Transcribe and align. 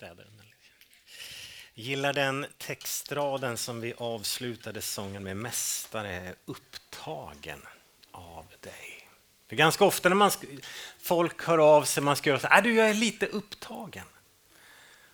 städer. 0.00 0.26
Gillar 1.74 2.12
den 2.12 2.46
textraden 2.58 3.56
som 3.56 3.80
vi 3.80 3.94
avslutade 3.96 4.82
sången 4.82 5.22
med. 5.22 5.36
Mästare 5.36 6.14
är 6.14 6.34
upptagen 6.44 7.62
av 8.10 8.46
dig. 8.60 9.08
För 9.48 9.56
ganska 9.56 9.84
ofta 9.84 10.08
när 10.08 10.16
man, 10.16 10.30
folk 10.98 11.44
hör 11.44 11.58
av 11.58 11.84
sig, 11.84 12.02
man 12.02 12.16
ska 12.16 12.30
göra 12.30 12.40
så 12.40 12.46
här, 12.46 12.58
äh, 12.58 12.62
du 12.62 12.74
jag 12.74 12.90
är 12.90 12.94
lite 12.94 13.26
upptagen. 13.26 14.06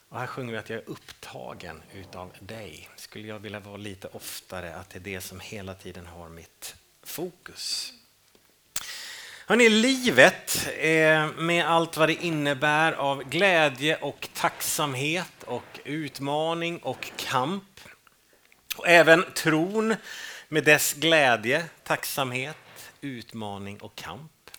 Och 0.09 0.19
här 0.19 0.27
sjunger 0.27 0.53
vi 0.53 0.59
att 0.59 0.71
jag 0.71 0.79
är 0.79 0.89
upptagen 0.89 1.83
utav 1.93 2.33
dig. 2.41 2.89
Skulle 2.97 3.29
jag 3.29 3.39
vilja 3.39 3.61
vara 3.61 3.77
lite 3.77 4.09
oftare, 4.09 4.77
att 4.77 4.91
det 4.91 4.99
är 4.99 5.01
det 5.01 5.21
som 5.21 5.41
hela 5.41 5.75
tiden 5.75 6.07
har 6.07 6.29
mitt 6.29 6.77
fokus. 7.03 7.93
Hörrni, 9.49 9.69
livet 9.69 10.69
eh, 10.79 11.33
med 11.33 11.67
allt 11.67 11.97
vad 11.97 12.09
det 12.09 12.25
innebär 12.25 12.93
av 12.93 13.23
glädje 13.23 13.97
och 13.97 14.29
tacksamhet 14.35 15.43
och 15.45 15.81
utmaning 15.85 16.79
och 16.79 17.13
kamp. 17.17 17.81
Och 18.77 18.89
även 18.89 19.25
tron 19.35 19.97
med 20.49 20.65
dess 20.65 20.95
glädje, 20.95 21.65
tacksamhet, 21.85 22.93
utmaning 23.01 23.81
och 23.81 23.95
kamp. 23.95 24.51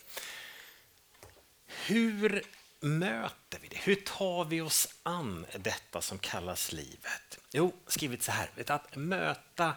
Hur 1.67 2.43
möter 2.79 3.59
vi 3.61 3.67
det? 3.67 3.79
Hur 3.83 3.95
tar 3.95 4.45
vi 4.45 4.61
oss 4.61 4.87
an 5.03 5.45
detta 5.55 6.01
som 6.01 6.17
kallas 6.17 6.71
livet? 6.71 7.39
Jo, 7.51 7.73
skrivit 7.87 8.23
så 8.23 8.31
här, 8.31 8.49
att 8.67 8.95
möta 8.95 9.73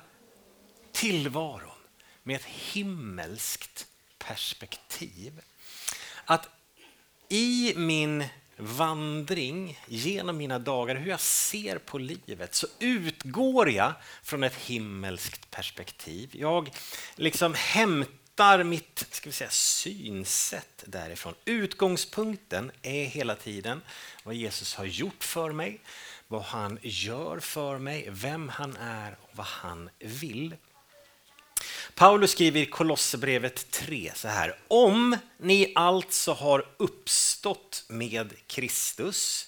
tillvaron 0.93 1.79
med 2.23 2.37
ett 2.37 2.45
himmelskt 2.45 3.87
perspektiv. 4.31 5.41
Att 6.25 6.49
i 7.29 7.75
min 7.77 8.25
vandring 8.57 9.79
genom 9.87 10.37
mina 10.37 10.59
dagar, 10.59 10.95
hur 10.95 11.11
jag 11.11 11.21
ser 11.21 11.79
på 11.79 11.99
livet, 11.99 12.55
så 12.55 12.67
utgår 12.79 13.71
jag 13.71 13.93
från 14.23 14.45
ett 14.45 14.55
himmelskt 14.55 15.51
perspektiv. 15.51 16.31
Jag 16.33 16.71
liksom 17.15 17.55
hämtar 17.55 18.65
mitt 18.65 19.07
ska 19.11 19.29
vi 19.29 19.33
säga, 19.33 19.51
synsätt 19.51 20.85
därifrån. 20.87 21.35
Utgångspunkten 21.45 22.73
är 22.83 23.05
hela 23.05 23.35
tiden 23.35 23.83
vad 24.25 24.35
Jesus 24.35 24.75
har 24.75 24.85
gjort 24.85 25.25
för 25.25 25.53
mig, 25.53 25.81
vad 26.29 26.43
han 26.43 26.79
gör 26.83 27.41
för 27.41 27.79
mig, 27.79 28.09
vem 28.11 28.49
han 28.49 28.77
är 28.77 29.17
och 29.23 29.31
vad 29.33 29.47
han 29.47 29.91
vill. 29.99 30.55
Paulus 31.95 32.31
skriver 32.31 32.61
i 32.61 32.67
Kolosserbrevet 32.67 33.71
3 33.71 34.13
så 34.15 34.29
här. 34.29 34.59
Om 34.69 35.17
ni 35.39 35.73
alltså 35.75 36.33
har 36.33 36.67
uppstått 36.77 37.85
med 37.89 38.33
Kristus, 38.47 39.47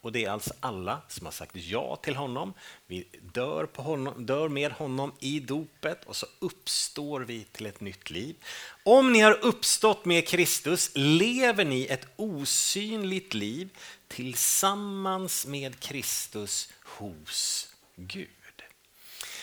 och 0.00 0.12
det 0.12 0.24
är 0.24 0.30
alltså 0.30 0.54
alla 0.60 1.00
som 1.08 1.26
har 1.26 1.32
sagt 1.32 1.56
ja 1.56 1.96
till 1.96 2.16
honom, 2.16 2.54
vi 2.86 3.06
dör, 3.32 3.66
på 3.66 3.82
honom, 3.82 4.26
dör 4.26 4.48
med 4.48 4.72
honom 4.72 5.12
i 5.20 5.40
dopet 5.40 6.04
och 6.04 6.16
så 6.16 6.26
uppstår 6.38 7.20
vi 7.20 7.44
till 7.44 7.66
ett 7.66 7.80
nytt 7.80 8.10
liv. 8.10 8.36
Om 8.84 9.12
ni 9.12 9.20
har 9.20 9.44
uppstått 9.44 10.04
med 10.04 10.28
Kristus 10.28 10.90
lever 10.94 11.64
ni 11.64 11.86
ett 11.86 12.06
osynligt 12.16 13.34
liv 13.34 13.68
tillsammans 14.08 15.46
med 15.46 15.80
Kristus 15.80 16.72
hos 16.82 17.68
Gud. 17.96 18.28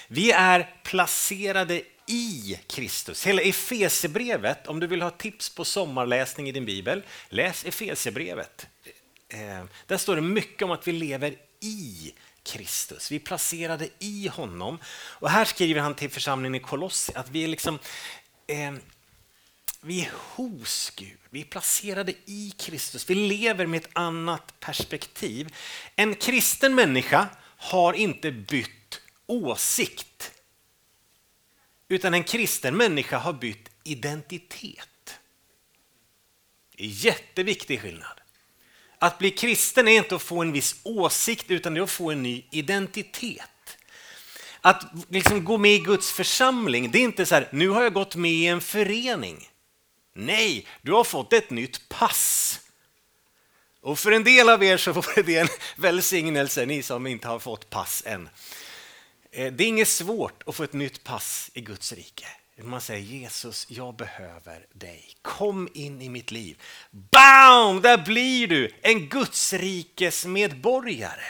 Vi 0.08 0.32
är 0.32 0.76
placerade 0.84 1.82
i 2.08 2.60
Kristus. 2.68 3.28
Hela 3.28 3.42
Efesebrevet, 3.42 4.68
om 4.68 4.80
du 4.80 4.88
vill 4.88 5.02
ha 5.02 5.10
tips 5.10 5.50
på 5.50 5.66
sommarläsning 5.66 6.50
i 6.50 6.52
din 6.52 6.66
bibel, 6.66 7.04
läs 7.30 7.66
Efesebrevet. 7.66 8.68
Eh, 9.30 9.64
där 9.88 9.98
står 9.98 10.16
det 10.16 10.22
mycket 10.22 10.62
om 10.62 10.72
att 10.72 10.88
vi 10.88 10.92
lever 10.92 11.36
i 11.60 12.14
Kristus. 12.44 13.12
Vi 13.12 13.16
är 13.16 13.20
placerade 13.20 13.90
i 14.00 14.28
honom. 14.28 14.80
Och 14.94 15.30
här 15.30 15.46
skriver 15.46 15.82
han 15.82 15.96
till 15.96 16.10
församlingen 16.10 16.56
i 16.56 16.60
Kolossi 16.60 17.14
att 17.16 17.30
vi 17.30 17.44
är 17.44 17.48
liksom 17.48 17.80
eh, 18.48 18.74
vi 19.86 20.02
är 20.02 20.12
hos 20.16 20.94
Gud, 20.96 21.18
vi 21.30 21.42
är 21.42 21.46
placerade 21.46 22.14
i 22.26 22.54
Kristus. 22.58 23.10
Vi 23.10 23.16
lever 23.16 23.66
med 23.66 23.84
ett 23.84 23.90
annat 23.94 24.60
perspektiv. 24.60 25.56
En 25.96 26.16
kristen 26.16 26.76
människa 26.76 27.28
har 27.58 27.94
inte 27.94 28.32
bytt 28.32 29.02
åsikt 29.28 30.13
utan 31.94 32.14
en 32.14 32.24
kristen 32.24 32.78
människa 32.78 33.18
har 33.18 33.34
bytt 33.34 33.70
identitet. 33.84 35.20
Det 36.78 36.84
är 36.84 36.88
jätteviktig 36.88 37.82
skillnad. 37.82 38.22
Att 39.00 39.20
bli 39.20 39.32
kristen 39.32 39.88
är 39.88 39.98
inte 39.98 40.16
att 40.16 40.22
få 40.22 40.42
en 40.42 40.52
viss 40.52 40.76
åsikt 40.84 41.52
utan 41.52 41.74
det 41.74 41.80
är 41.80 41.84
att 41.84 41.92
få 41.92 42.12
en 42.12 42.24
ny 42.24 42.46
identitet. 42.52 43.78
Att 44.62 44.86
liksom 45.10 45.46
gå 45.46 45.58
med 45.58 45.72
i 45.72 45.80
Guds 45.80 46.12
församling, 46.12 46.92
det 46.92 47.00
är 47.00 47.04
inte 47.04 47.26
så 47.26 47.36
här, 47.36 47.50
nu 47.52 47.70
har 47.70 47.84
jag 47.84 47.94
gått 47.94 48.16
med 48.16 48.32
i 48.32 48.48
en 48.48 48.62
förening. 48.62 49.50
Nej, 50.14 50.68
du 50.82 50.92
har 50.92 51.04
fått 51.04 51.34
ett 51.34 51.50
nytt 51.50 51.90
pass. 51.90 52.60
Och 53.82 54.00
för 54.00 54.12
en 54.12 54.24
del 54.24 54.50
av 54.50 54.64
er 54.64 54.78
så 54.78 54.92
vore 54.92 55.22
det 55.22 55.38
en 55.38 55.48
välsignelse, 55.76 56.66
ni 56.66 56.84
som 56.84 57.08
inte 57.08 57.28
har 57.28 57.40
fått 57.40 57.70
pass 57.70 58.04
än. 58.06 58.30
Eh, 59.36 59.54
det 59.54 59.64
är 59.64 59.68
inget 59.68 59.88
svårt 59.88 60.44
att 60.46 60.56
få 60.56 60.64
ett 60.64 60.74
nytt 60.74 61.04
pass 61.04 61.52
i 61.54 61.62
Guds 61.62 61.94
rike. 61.94 62.26
Man 62.62 62.82
säger 62.82 63.02
Jesus, 63.02 63.66
jag 63.70 63.96
behöver 63.96 64.66
dig. 64.74 65.10
Kom 65.22 65.70
in 65.74 66.02
i 66.02 66.10
mitt 66.10 66.32
liv. 66.32 66.62
Bam! 66.92 67.82
Där 67.82 68.06
blir 68.06 68.48
du 68.48 68.72
en 68.82 69.10
Gudsrikes 69.10 70.26
medborgare. 70.26 71.26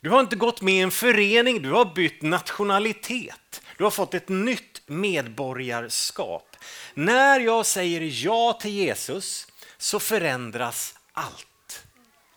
Du 0.00 0.10
har 0.10 0.20
inte 0.20 0.36
gått 0.36 0.62
med 0.62 0.74
i 0.74 0.80
en 0.80 0.90
förening, 0.90 1.62
du 1.62 1.70
har 1.70 1.94
bytt 1.94 2.22
nationalitet. 2.22 3.62
Du 3.78 3.84
har 3.84 3.90
fått 3.90 4.14
ett 4.14 4.28
nytt 4.28 4.82
medborgarskap. 4.86 6.56
När 6.94 7.40
jag 7.40 7.66
säger 7.66 8.24
ja 8.24 8.52
till 8.52 8.70
Jesus 8.70 9.46
så 9.78 10.00
förändras 10.00 10.94
allt. 11.12 11.82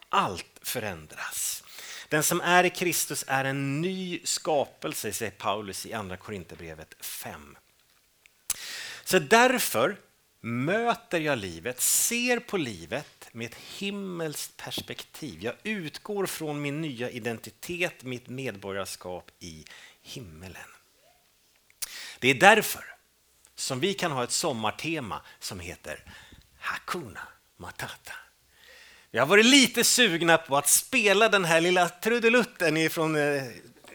Allt 0.09 0.59
förändras. 0.61 1.63
Den 2.09 2.23
som 2.23 2.41
är 2.41 2.63
i 2.63 2.69
Kristus 2.69 3.25
är 3.27 3.45
en 3.45 3.81
ny 3.81 4.19
skapelse, 4.23 5.13
säger 5.13 5.31
Paulus 5.31 5.85
i 5.85 5.93
Andra 5.93 6.17
Korinthierbrevet 6.17 6.95
5. 7.05 7.57
Så 9.03 9.19
därför 9.19 9.97
möter 10.41 11.19
jag 11.19 11.37
livet, 11.37 11.81
ser 11.81 12.39
på 12.39 12.57
livet 12.57 13.29
med 13.31 13.45
ett 13.45 13.55
himmelskt 13.55 14.57
perspektiv. 14.57 15.43
Jag 15.43 15.55
utgår 15.63 16.25
från 16.25 16.61
min 16.61 16.81
nya 16.81 17.09
identitet, 17.09 18.03
mitt 18.03 18.27
medborgarskap 18.27 19.31
i 19.39 19.65
himmelen. 20.01 20.69
Det 22.19 22.29
är 22.29 22.35
därför 22.35 22.95
som 23.55 23.79
vi 23.79 23.93
kan 23.93 24.11
ha 24.11 24.23
ett 24.23 24.31
sommartema 24.31 25.21
som 25.39 25.59
heter 25.59 26.03
Hakuna 26.59 27.27
Matata. 27.57 28.13
Vi 29.11 29.19
har 29.19 29.25
varit 29.25 29.45
lite 29.45 29.83
sugna 29.83 30.37
på 30.37 30.57
att 30.57 30.67
spela 30.67 31.29
den 31.29 31.45
här 31.45 31.61
lilla 31.61 31.89
trudelutten 31.89 32.89
från 32.89 33.15
eh, 33.15 33.43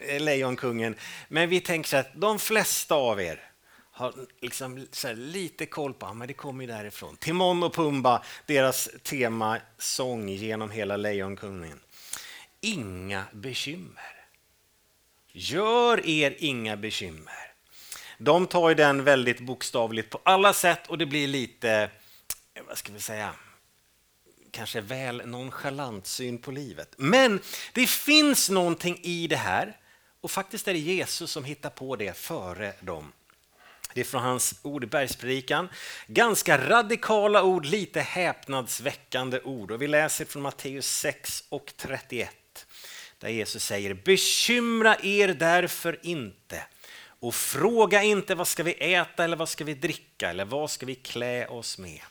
eh, 0.07 0.19
Lejonkungen, 0.19 0.95
men 1.27 1.49
vi 1.49 1.61
tänker 1.61 1.89
så 1.89 1.97
att 1.97 2.11
de 2.15 2.39
flesta 2.39 2.95
av 2.95 3.21
er 3.21 3.43
har 3.91 4.13
liksom 4.41 4.87
lite 5.15 5.65
koll 5.65 5.93
på 5.93 6.13
men 6.13 6.27
det 6.27 6.33
kommer 6.33 6.67
därifrån. 6.67 7.17
Timon 7.17 7.63
och 7.63 7.73
Pumba, 7.73 8.23
deras 8.45 8.89
temasång 9.03 10.29
genom 10.29 10.71
hela 10.71 10.97
Lejonkungen. 10.97 11.79
Inga 12.61 13.23
bekymmer. 13.31 14.25
Gör 15.31 16.07
er 16.07 16.35
inga 16.39 16.77
bekymmer. 16.77 17.51
De 18.17 18.47
tar 18.47 18.69
ju 18.69 18.75
den 18.75 19.03
väldigt 19.03 19.39
bokstavligt 19.39 20.09
på 20.09 20.19
alla 20.23 20.53
sätt 20.53 20.87
och 20.87 20.97
det 20.97 21.05
blir 21.05 21.27
lite, 21.27 21.89
eh, 22.53 22.63
vad 22.67 22.77
ska 22.77 22.93
vi 22.93 22.99
säga, 22.99 23.33
kanske 24.55 24.81
väl 24.81 25.21
nonchalant 25.25 26.07
syn 26.07 26.37
på 26.37 26.51
livet. 26.51 26.93
Men 26.97 27.39
det 27.73 27.89
finns 27.89 28.49
någonting 28.49 28.99
i 29.03 29.27
det 29.27 29.35
här 29.35 29.77
och 30.21 30.31
faktiskt 30.31 30.67
är 30.67 30.73
det 30.73 30.79
Jesus 30.79 31.31
som 31.31 31.43
hittar 31.43 31.69
på 31.69 31.95
det 31.95 32.17
före 32.17 32.73
dem. 32.81 33.11
Det 33.93 34.01
är 34.01 34.05
från 34.05 34.23
hans 34.23 34.59
ord 34.61 34.83
i 34.83 34.87
Bergspredikan. 34.87 35.69
Ganska 36.07 36.69
radikala 36.69 37.43
ord, 37.43 37.65
lite 37.65 38.01
häpnadsväckande 38.01 39.39
ord. 39.43 39.71
Och 39.71 39.81
vi 39.81 39.87
läser 39.87 40.25
från 40.25 40.41
Matteus 40.41 40.87
6 40.87 41.43
och 41.49 41.73
31 41.77 42.65
där 43.19 43.29
Jesus 43.29 43.63
säger 43.63 43.93
Bekymra 43.93 44.97
er 45.03 45.27
därför 45.27 45.99
inte 46.03 46.63
och 47.19 47.35
fråga 47.35 48.03
inte 48.03 48.35
vad 48.35 48.47
ska 48.47 48.63
vi 48.63 48.93
äta 48.93 49.23
eller 49.23 49.37
vad 49.37 49.49
ska 49.49 49.63
vi 49.63 49.73
dricka 49.73 50.29
eller 50.29 50.45
vad 50.45 50.71
ska 50.71 50.85
vi 50.85 50.95
klä 50.95 51.47
oss 51.47 51.77
med. 51.77 52.01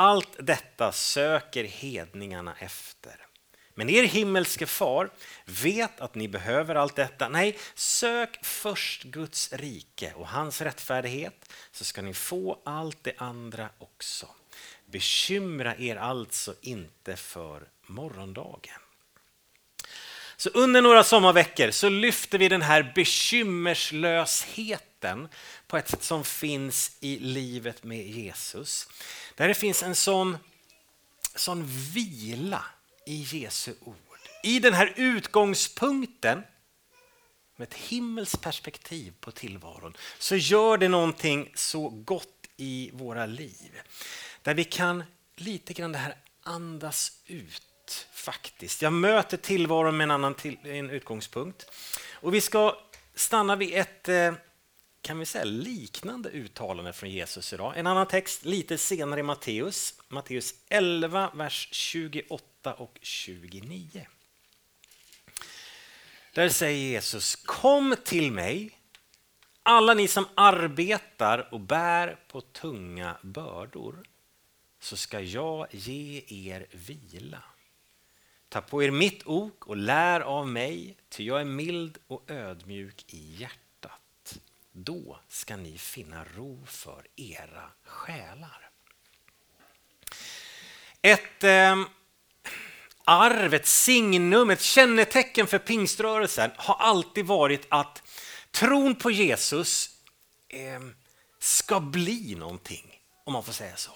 Allt 0.00 0.36
detta 0.38 0.92
söker 0.92 1.64
hedningarna 1.64 2.54
efter. 2.58 3.26
Men 3.74 3.90
er 3.90 4.04
himmelske 4.04 4.66
far 4.66 5.10
vet 5.44 6.00
att 6.00 6.14
ni 6.14 6.28
behöver 6.28 6.74
allt 6.74 6.96
detta. 6.96 7.28
Nej, 7.28 7.58
sök 7.74 8.44
först 8.44 9.02
Guds 9.02 9.52
rike 9.52 10.12
och 10.16 10.28
hans 10.28 10.60
rättfärdighet 10.60 11.52
så 11.70 11.84
ska 11.84 12.02
ni 12.02 12.14
få 12.14 12.62
allt 12.64 13.04
det 13.04 13.12
andra 13.16 13.68
också. 13.78 14.26
Bekymra 14.86 15.76
er 15.76 15.96
alltså 15.96 16.54
inte 16.60 17.16
för 17.16 17.68
morgondagen. 17.86 18.80
Så 20.40 20.48
under 20.48 20.82
några 20.82 21.04
sommarveckor 21.04 21.70
så 21.70 21.88
lyfter 21.88 22.38
vi 22.38 22.48
den 22.48 22.62
här 22.62 22.92
bekymmerslösheten 22.94 25.28
på 25.66 25.76
ett 25.76 25.88
sätt 25.88 26.04
som 26.04 26.24
finns 26.24 26.96
i 27.00 27.18
livet 27.18 27.84
med 27.84 28.06
Jesus. 28.06 28.88
Där 29.34 29.48
det 29.48 29.54
finns 29.54 29.82
en 29.82 29.94
sån, 29.94 30.38
sån 31.34 31.66
vila 31.66 32.64
i 33.06 33.22
Jesu 33.22 33.74
ord. 33.80 33.96
I 34.42 34.60
den 34.60 34.74
här 34.74 34.92
utgångspunkten 34.96 36.42
med 37.56 37.68
ett 37.68 37.74
himmelskt 37.74 38.40
perspektiv 38.40 39.12
på 39.20 39.30
tillvaron 39.30 39.96
så 40.18 40.36
gör 40.36 40.78
det 40.78 40.88
någonting 40.88 41.52
så 41.54 41.88
gott 41.88 42.46
i 42.56 42.90
våra 42.92 43.26
liv. 43.26 43.80
Där 44.42 44.54
vi 44.54 44.64
kan 44.64 45.04
lite 45.36 45.72
grann 45.72 45.92
det 45.92 45.98
här 45.98 46.16
andas 46.42 47.12
ut 47.26 47.67
faktiskt. 48.12 48.82
Jag 48.82 48.92
möter 48.92 49.36
tillvaron 49.36 49.96
med 49.96 50.04
en 50.04 50.10
annan 50.10 50.34
till, 50.34 50.58
en 50.64 50.90
utgångspunkt. 50.90 51.70
Och 52.12 52.34
vi 52.34 52.40
ska 52.40 52.78
stanna 53.14 53.56
vid 53.56 53.74
ett 53.74 54.08
eh, 54.08 54.32
kan 55.02 55.18
vi 55.18 55.26
säga, 55.26 55.44
liknande 55.44 56.28
uttalande 56.28 56.92
från 56.92 57.10
Jesus 57.10 57.52
idag. 57.52 57.72
En 57.76 57.86
annan 57.86 58.06
text 58.06 58.44
lite 58.44 58.78
senare 58.78 59.20
i 59.20 59.22
Matteus, 59.22 59.94
Matteus 60.08 60.54
11, 60.68 61.30
vers 61.34 61.68
28 61.72 62.74
och 62.74 62.98
29. 63.02 64.06
Där 66.32 66.48
säger 66.48 66.90
Jesus, 66.90 67.36
kom 67.36 67.96
till 68.04 68.32
mig, 68.32 68.78
alla 69.62 69.94
ni 69.94 70.08
som 70.08 70.26
arbetar 70.34 71.54
och 71.54 71.60
bär 71.60 72.18
på 72.28 72.40
tunga 72.40 73.16
bördor, 73.22 74.04
så 74.80 74.96
ska 74.96 75.20
jag 75.20 75.66
ge 75.70 76.22
er 76.28 76.66
vila. 76.70 77.42
Ta 78.48 78.60
på 78.60 78.82
er 78.82 78.90
mitt 78.90 79.26
ok 79.26 79.66
och 79.66 79.76
lär 79.76 80.20
av 80.20 80.48
mig, 80.48 80.96
ty 81.08 81.24
jag 81.24 81.40
är 81.40 81.44
mild 81.44 81.98
och 82.06 82.30
ödmjuk 82.30 83.04
i 83.06 83.34
hjärtat. 83.34 84.38
Då 84.72 85.20
ska 85.28 85.56
ni 85.56 85.78
finna 85.78 86.24
ro 86.24 86.66
för 86.66 87.06
era 87.16 87.70
själar. 87.84 88.70
Ett 91.02 91.44
eh, 91.44 91.76
arv, 93.04 93.54
ett 93.54 93.66
signum, 93.66 94.50
ett 94.50 94.62
kännetecken 94.62 95.46
för 95.46 95.58
pingströrelsen 95.58 96.50
har 96.56 96.74
alltid 96.74 97.26
varit 97.26 97.66
att 97.68 98.02
tron 98.50 98.94
på 98.94 99.10
Jesus 99.10 99.90
eh, 100.48 100.80
ska 101.38 101.80
bli 101.80 102.34
någonting, 102.34 103.00
om 103.24 103.32
man 103.32 103.44
får 103.44 103.52
säga 103.52 103.76
så. 103.76 103.90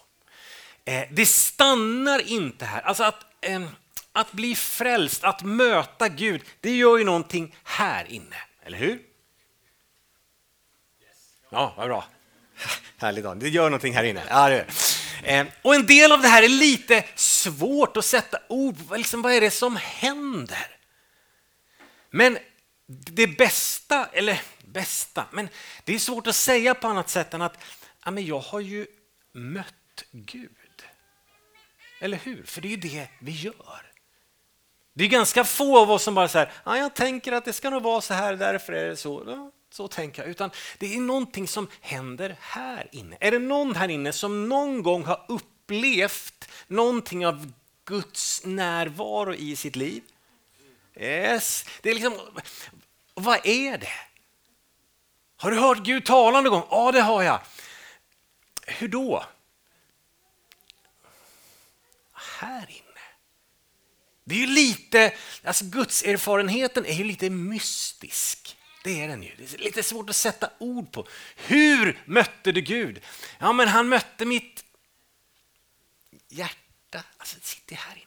Eh, 0.84 1.08
det 1.10 1.26
stannar 1.26 2.28
inte 2.28 2.64
här. 2.64 2.80
Alltså 2.80 3.04
att 3.04 3.26
ehm, 3.40 3.68
att 4.12 4.32
bli 4.32 4.54
frälst, 4.54 5.24
att 5.24 5.42
möta 5.42 6.08
Gud, 6.08 6.42
det 6.60 6.76
gör 6.76 6.98
ju 6.98 7.04
någonting 7.04 7.56
här 7.64 8.04
inne, 8.04 8.36
eller 8.62 8.78
hur? 8.78 9.02
Ja, 11.50 11.74
vad 11.76 11.88
bra. 11.88 12.04
Härligt, 12.98 13.40
det 13.40 13.48
gör 13.48 13.64
någonting 13.64 13.94
här 13.94 14.04
inne. 14.04 14.24
Ja, 14.28 14.48
det 14.48 14.66
eh, 15.24 15.46
och 15.62 15.74
en 15.74 15.86
del 15.86 16.12
av 16.12 16.22
det 16.22 16.28
här 16.28 16.42
är 16.42 16.48
lite 16.48 17.04
svårt 17.14 17.96
att 17.96 18.04
sätta 18.04 18.38
ord 18.48 18.88
på. 18.88 18.96
Liksom, 18.96 19.22
vad 19.22 19.32
är 19.32 19.40
det 19.40 19.50
som 19.50 19.76
händer? 19.76 20.66
Men 22.10 22.38
det 22.86 23.26
bästa, 23.26 24.08
eller 24.12 24.40
bästa, 24.64 25.24
men 25.30 25.48
det 25.84 25.94
är 25.94 25.98
svårt 25.98 26.26
att 26.26 26.36
säga 26.36 26.74
på 26.74 26.88
annat 26.88 27.10
sätt 27.10 27.34
än 27.34 27.42
att 27.42 27.58
ja, 28.04 28.10
men 28.10 28.26
jag 28.26 28.40
har 28.40 28.60
ju 28.60 28.86
mött 29.32 30.04
Gud. 30.10 30.50
Eller 32.00 32.16
hur? 32.16 32.44
För 32.44 32.60
det 32.60 32.68
är 32.68 32.70
ju 32.70 32.76
det 32.76 33.08
vi 33.20 33.32
gör. 33.32 33.91
Det 34.94 35.04
är 35.04 35.08
ganska 35.08 35.44
få 35.44 35.78
av 35.78 35.90
oss 35.90 36.02
som 36.02 36.14
bara 36.14 36.28
säger 36.28 36.52
ah, 36.64 36.76
jag 36.76 36.94
tänker 36.94 37.32
att 37.32 37.44
det 37.44 37.52
ska 37.52 37.70
nog 37.70 37.82
vara 37.82 38.00
så 38.00 38.14
här, 38.14 38.36
därför 38.36 38.72
är 38.72 38.88
det 38.88 38.96
så. 38.96 39.22
Ja, 39.26 39.50
så 39.70 39.88
tänker 39.88 40.22
jag. 40.22 40.30
Utan 40.30 40.50
det 40.78 40.94
är 40.94 41.00
någonting 41.00 41.48
som 41.48 41.68
händer 41.80 42.36
här 42.40 42.88
inne. 42.92 43.16
Är 43.20 43.30
det 43.30 43.38
någon 43.38 43.74
här 43.74 43.88
inne 43.88 44.12
som 44.12 44.48
någon 44.48 44.82
gång 44.82 45.04
har 45.04 45.24
upplevt 45.28 46.48
någonting 46.66 47.26
av 47.26 47.52
Guds 47.84 48.42
närvaro 48.44 49.34
i 49.34 49.56
sitt 49.56 49.76
liv? 49.76 50.02
Yes. 50.96 51.64
Det 51.82 51.90
är 51.90 51.94
liksom, 51.94 52.18
vad 53.14 53.46
är 53.46 53.78
det? 53.78 53.92
Har 55.36 55.50
du 55.50 55.58
hört 55.58 55.78
Gud 55.78 56.04
tala 56.06 56.40
någon 56.40 56.52
gång? 56.52 56.66
Ja, 56.70 56.92
det 56.92 57.00
har 57.00 57.22
jag. 57.22 57.40
Hur 58.66 58.88
då? 58.88 59.24
Här 62.12 62.70
inne. 62.70 62.91
Det 64.24 64.34
är 64.34 64.38
ju 64.38 64.46
lite, 64.46 65.12
alltså 65.44 65.64
Guds 65.64 66.02
erfarenheten 66.02 66.86
är 66.86 66.94
ju 66.94 67.04
lite 67.04 67.30
mystisk. 67.30 68.56
Det 68.84 69.00
är 69.00 69.08
den 69.08 69.22
ju. 69.22 69.30
Det 69.38 69.54
är 69.54 69.58
lite 69.58 69.82
svårt 69.82 70.10
att 70.10 70.16
sätta 70.16 70.50
ord 70.58 70.92
på. 70.92 71.06
Hur 71.36 72.02
mötte 72.04 72.52
du 72.52 72.60
Gud? 72.60 73.00
Ja, 73.38 73.52
men 73.52 73.68
han 73.68 73.88
mötte 73.88 74.24
mitt 74.24 74.64
hjärta. 76.28 77.04
Alltså, 77.16 77.36
det 77.40 77.46
sitter 77.46 77.76
här 77.76 77.94
inne. 77.96 78.06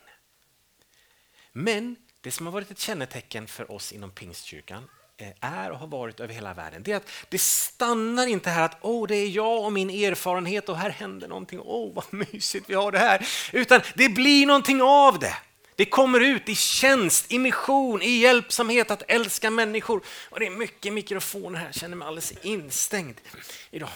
Men 1.52 1.96
det 2.20 2.30
som 2.30 2.46
har 2.46 2.52
varit 2.52 2.70
ett 2.70 2.78
kännetecken 2.78 3.46
för 3.46 3.72
oss 3.72 3.92
inom 3.92 4.10
Pingstkyrkan 4.10 4.88
eh, 5.16 5.28
är 5.40 5.70
och 5.70 5.78
har 5.78 5.86
varit 5.86 6.20
över 6.20 6.34
hela 6.34 6.54
världen, 6.54 6.82
det 6.82 6.92
är 6.92 6.96
att 6.96 7.10
det 7.28 7.38
stannar 7.38 8.26
inte 8.26 8.50
här 8.50 8.64
att 8.64 8.78
åh, 8.80 9.06
det 9.08 9.16
är 9.16 9.28
jag 9.28 9.64
och 9.64 9.72
min 9.72 9.90
erfarenhet 9.90 10.68
och 10.68 10.78
här 10.78 10.90
händer 10.90 11.28
någonting, 11.28 11.60
åh 11.62 11.94
vad 11.94 12.04
mysigt 12.32 12.70
vi 12.70 12.74
har 12.74 12.92
det 12.92 12.98
här, 12.98 13.26
utan 13.52 13.80
det 13.94 14.08
blir 14.08 14.46
någonting 14.46 14.82
av 14.82 15.18
det. 15.18 15.36
Det 15.76 15.84
kommer 15.84 16.20
ut 16.20 16.48
i 16.48 16.54
tjänst, 16.54 17.32
i 17.32 17.38
mission, 17.38 18.02
i 18.02 18.10
hjälpsamhet 18.10 18.90
att 18.90 19.02
älska 19.08 19.50
människor. 19.50 20.02
Och 20.30 20.40
det 20.40 20.46
är 20.46 20.50
mycket 20.50 20.92
mikrofoner 20.92 21.58
här, 21.58 21.66
jag 21.66 21.74
känner 21.74 21.96
mig 21.96 22.08
alldeles 22.08 22.32
instängd 22.42 23.20
idag. 23.70 23.88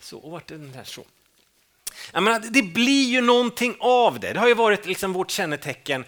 Så, 0.00 0.18
och 0.18 0.30
vart 0.30 0.50
är 0.50 0.54
den 0.54 0.72
där 0.72 0.84
så? 0.84 1.04
Jag 2.12 2.22
menar, 2.22 2.40
det 2.50 2.62
blir 2.62 3.08
ju 3.08 3.20
någonting 3.20 3.76
av 3.80 4.20
det. 4.20 4.32
Det 4.32 4.40
har 4.40 4.48
ju 4.48 4.54
varit 4.54 4.86
liksom 4.86 5.12
vårt 5.12 5.30
kännetecken 5.30 6.04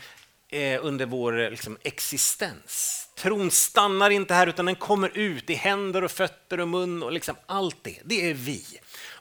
eh, 0.49 0.85
under 0.85 1.07
vår 1.07 1.41
eh, 1.41 1.51
liksom, 1.51 1.79
existens. 1.83 3.09
Tron 3.15 3.51
stannar 3.51 4.11
inte 4.11 4.35
här 4.35 4.47
utan 4.47 4.67
den 4.67 4.75
kommer 4.75 5.19
ut 5.19 5.51
i 5.51 5.55
händer 5.55 6.05
och 6.05 6.11
fötter 6.11 6.61
och 6.61 6.69
mun 6.69 7.03
och 7.03 7.13
liksom 7.13 7.37
allt 7.47 7.77
det. 7.83 7.99
Det 8.05 8.31
är 8.31 8.35
vi. 8.35 8.65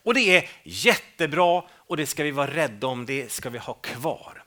Och 0.04 0.14
det 0.14 0.38
är 0.38 0.50
jättebra 0.64 1.64
och 1.72 1.98
det 1.98 2.06
ska 2.06 2.24
vi 2.24 2.32
vara 2.32 2.52
rädda 2.52 2.88
om, 2.88 3.06
det 3.06 3.32
ska 3.32 3.50
vi 3.50 3.58
ha 3.58 3.74
kvar. 3.74 4.44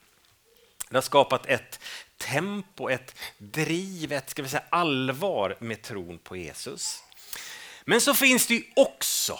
Det 0.93 0.97
har 0.97 1.01
skapat 1.01 1.45
ett 1.45 1.79
tempo, 2.17 2.89
ett 2.89 3.15
driv, 3.37 4.11
ett 4.11 4.29
ska 4.29 4.43
vi 4.43 4.49
säga, 4.49 4.63
allvar 4.69 5.57
med 5.59 5.81
tron 5.81 6.19
på 6.19 6.35
Jesus. 6.35 7.03
Men 7.85 8.01
så 8.01 8.13
finns 8.13 8.47
det 8.47 8.53
ju 8.53 8.63
också 8.75 9.39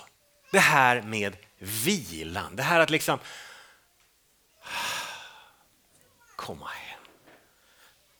det 0.51 0.59
här 0.59 1.01
med 1.01 1.37
vilan. 1.57 2.55
Det 2.55 2.63
här 2.63 2.79
att 2.79 2.89
liksom 2.89 3.19
komma 6.35 6.67
hem, 6.67 6.99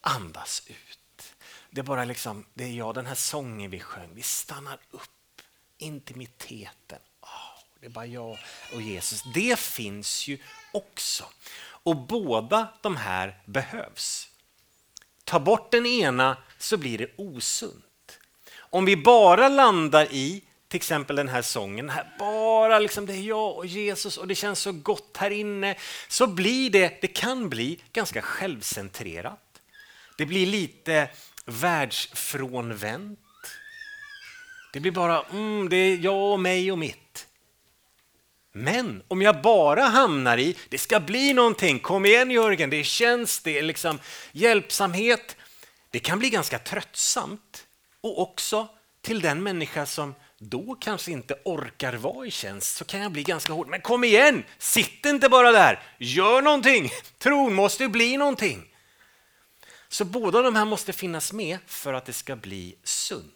andas 0.00 0.62
ut. 0.66 1.34
Det 1.70 1.80
är 1.80 1.84
bara 1.84 2.04
liksom, 2.04 2.46
det 2.54 2.64
är 2.64 2.72
jag, 2.72 2.94
den 2.94 3.06
här 3.06 3.14
sången 3.14 3.70
vi 3.70 3.80
sjöng, 3.80 4.14
vi 4.14 4.22
stannar 4.22 4.78
upp, 4.90 5.42
intimiteten. 5.78 7.00
Oh, 7.20 7.43
det 7.84 7.88
är 7.88 7.90
bara 7.90 8.06
jag 8.06 8.38
och 8.72 8.82
Jesus. 8.82 9.22
Det 9.22 9.58
finns 9.58 10.28
ju 10.28 10.38
också. 10.72 11.24
Och 11.64 11.96
båda 11.96 12.68
de 12.82 12.96
här 12.96 13.38
behövs. 13.44 14.28
Ta 15.24 15.40
bort 15.40 15.70
den 15.72 15.86
ena 15.86 16.36
så 16.58 16.76
blir 16.76 16.98
det 16.98 17.10
osunt. 17.16 18.18
Om 18.56 18.84
vi 18.84 18.96
bara 18.96 19.48
landar 19.48 20.06
i 20.10 20.42
till 20.68 20.76
exempel 20.76 21.16
den 21.16 21.28
här 21.28 21.42
sången, 21.42 21.90
här, 21.90 22.16
bara 22.18 22.78
liksom 22.78 23.06
det 23.06 23.12
är 23.12 23.22
jag 23.22 23.56
och 23.56 23.66
Jesus 23.66 24.16
och 24.16 24.28
det 24.28 24.34
känns 24.34 24.60
så 24.60 24.72
gott 24.72 25.16
här 25.16 25.30
inne, 25.30 25.76
så 26.08 26.26
blir 26.26 26.70
det, 26.70 26.98
det 27.00 27.06
kan 27.08 27.48
bli 27.48 27.80
ganska 27.92 28.22
självcentrerat. 28.22 29.60
Det 30.18 30.26
blir 30.26 30.46
lite 30.46 31.08
världsfrånvänt. 31.44 33.18
Det 34.72 34.80
blir 34.80 34.92
bara, 34.92 35.22
mm, 35.22 35.68
det 35.68 35.76
är 35.76 35.96
jag 35.96 36.32
och 36.32 36.40
mig 36.40 36.72
och 36.72 36.78
mitt. 36.78 37.03
Men 38.56 39.02
om 39.08 39.22
jag 39.22 39.42
bara 39.42 39.82
hamnar 39.82 40.38
i, 40.38 40.56
det 40.68 40.78
ska 40.78 41.00
bli 41.00 41.32
någonting, 41.32 41.78
kom 41.78 42.06
igen 42.06 42.30
Jörgen, 42.30 42.70
det 42.70 42.76
är 42.76 42.84
tjänst, 42.84 43.44
det 43.44 43.58
är 43.58 43.62
liksom 43.62 43.98
hjälpsamhet. 44.32 45.36
Det 45.90 45.98
kan 45.98 46.18
bli 46.18 46.30
ganska 46.30 46.58
tröttsamt 46.58 47.66
och 48.00 48.22
också 48.22 48.68
till 49.02 49.20
den 49.20 49.42
människa 49.42 49.86
som 49.86 50.14
då 50.38 50.76
kanske 50.80 51.12
inte 51.12 51.38
orkar 51.44 51.92
vara 51.92 52.26
i 52.26 52.30
tjänst 52.30 52.76
så 52.76 52.84
kan 52.84 53.00
jag 53.00 53.12
bli 53.12 53.22
ganska 53.22 53.52
hård. 53.52 53.68
Men 53.68 53.80
kom 53.80 54.04
igen, 54.04 54.44
sitt 54.58 55.06
inte 55.06 55.28
bara 55.28 55.52
där, 55.52 55.82
gör 55.98 56.42
någonting. 56.42 56.90
Tron 57.18 57.54
måste 57.54 57.88
bli 57.88 58.16
någonting. 58.16 58.74
Så 59.88 60.04
båda 60.04 60.42
de 60.42 60.56
här 60.56 60.64
måste 60.64 60.92
finnas 60.92 61.32
med 61.32 61.58
för 61.66 61.94
att 61.94 62.06
det 62.06 62.12
ska 62.12 62.36
bli 62.36 62.76
sunt. 62.84 63.34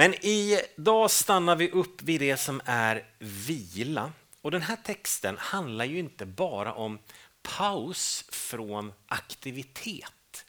Men 0.00 0.14
idag 0.24 1.10
stannar 1.10 1.56
vi 1.56 1.70
upp 1.70 2.02
vid 2.02 2.20
det 2.20 2.36
som 2.36 2.60
är 2.64 3.04
vila. 3.18 4.12
Och 4.40 4.50
den 4.50 4.62
här 4.62 4.76
texten 4.76 5.38
handlar 5.38 5.84
ju 5.84 5.98
inte 5.98 6.26
bara 6.26 6.72
om 6.72 6.98
paus 7.42 8.24
från 8.28 8.92
aktivitet. 9.06 10.44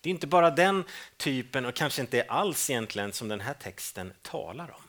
Det 0.00 0.08
är 0.08 0.10
inte 0.10 0.26
bara 0.26 0.50
den 0.50 0.84
typen 1.16 1.66
och 1.66 1.74
kanske 1.74 2.00
inte 2.00 2.22
alls 2.28 2.70
egentligen 2.70 3.12
som 3.12 3.28
den 3.28 3.40
här 3.40 3.54
texten 3.54 4.12
talar 4.22 4.70
om. 4.70 4.82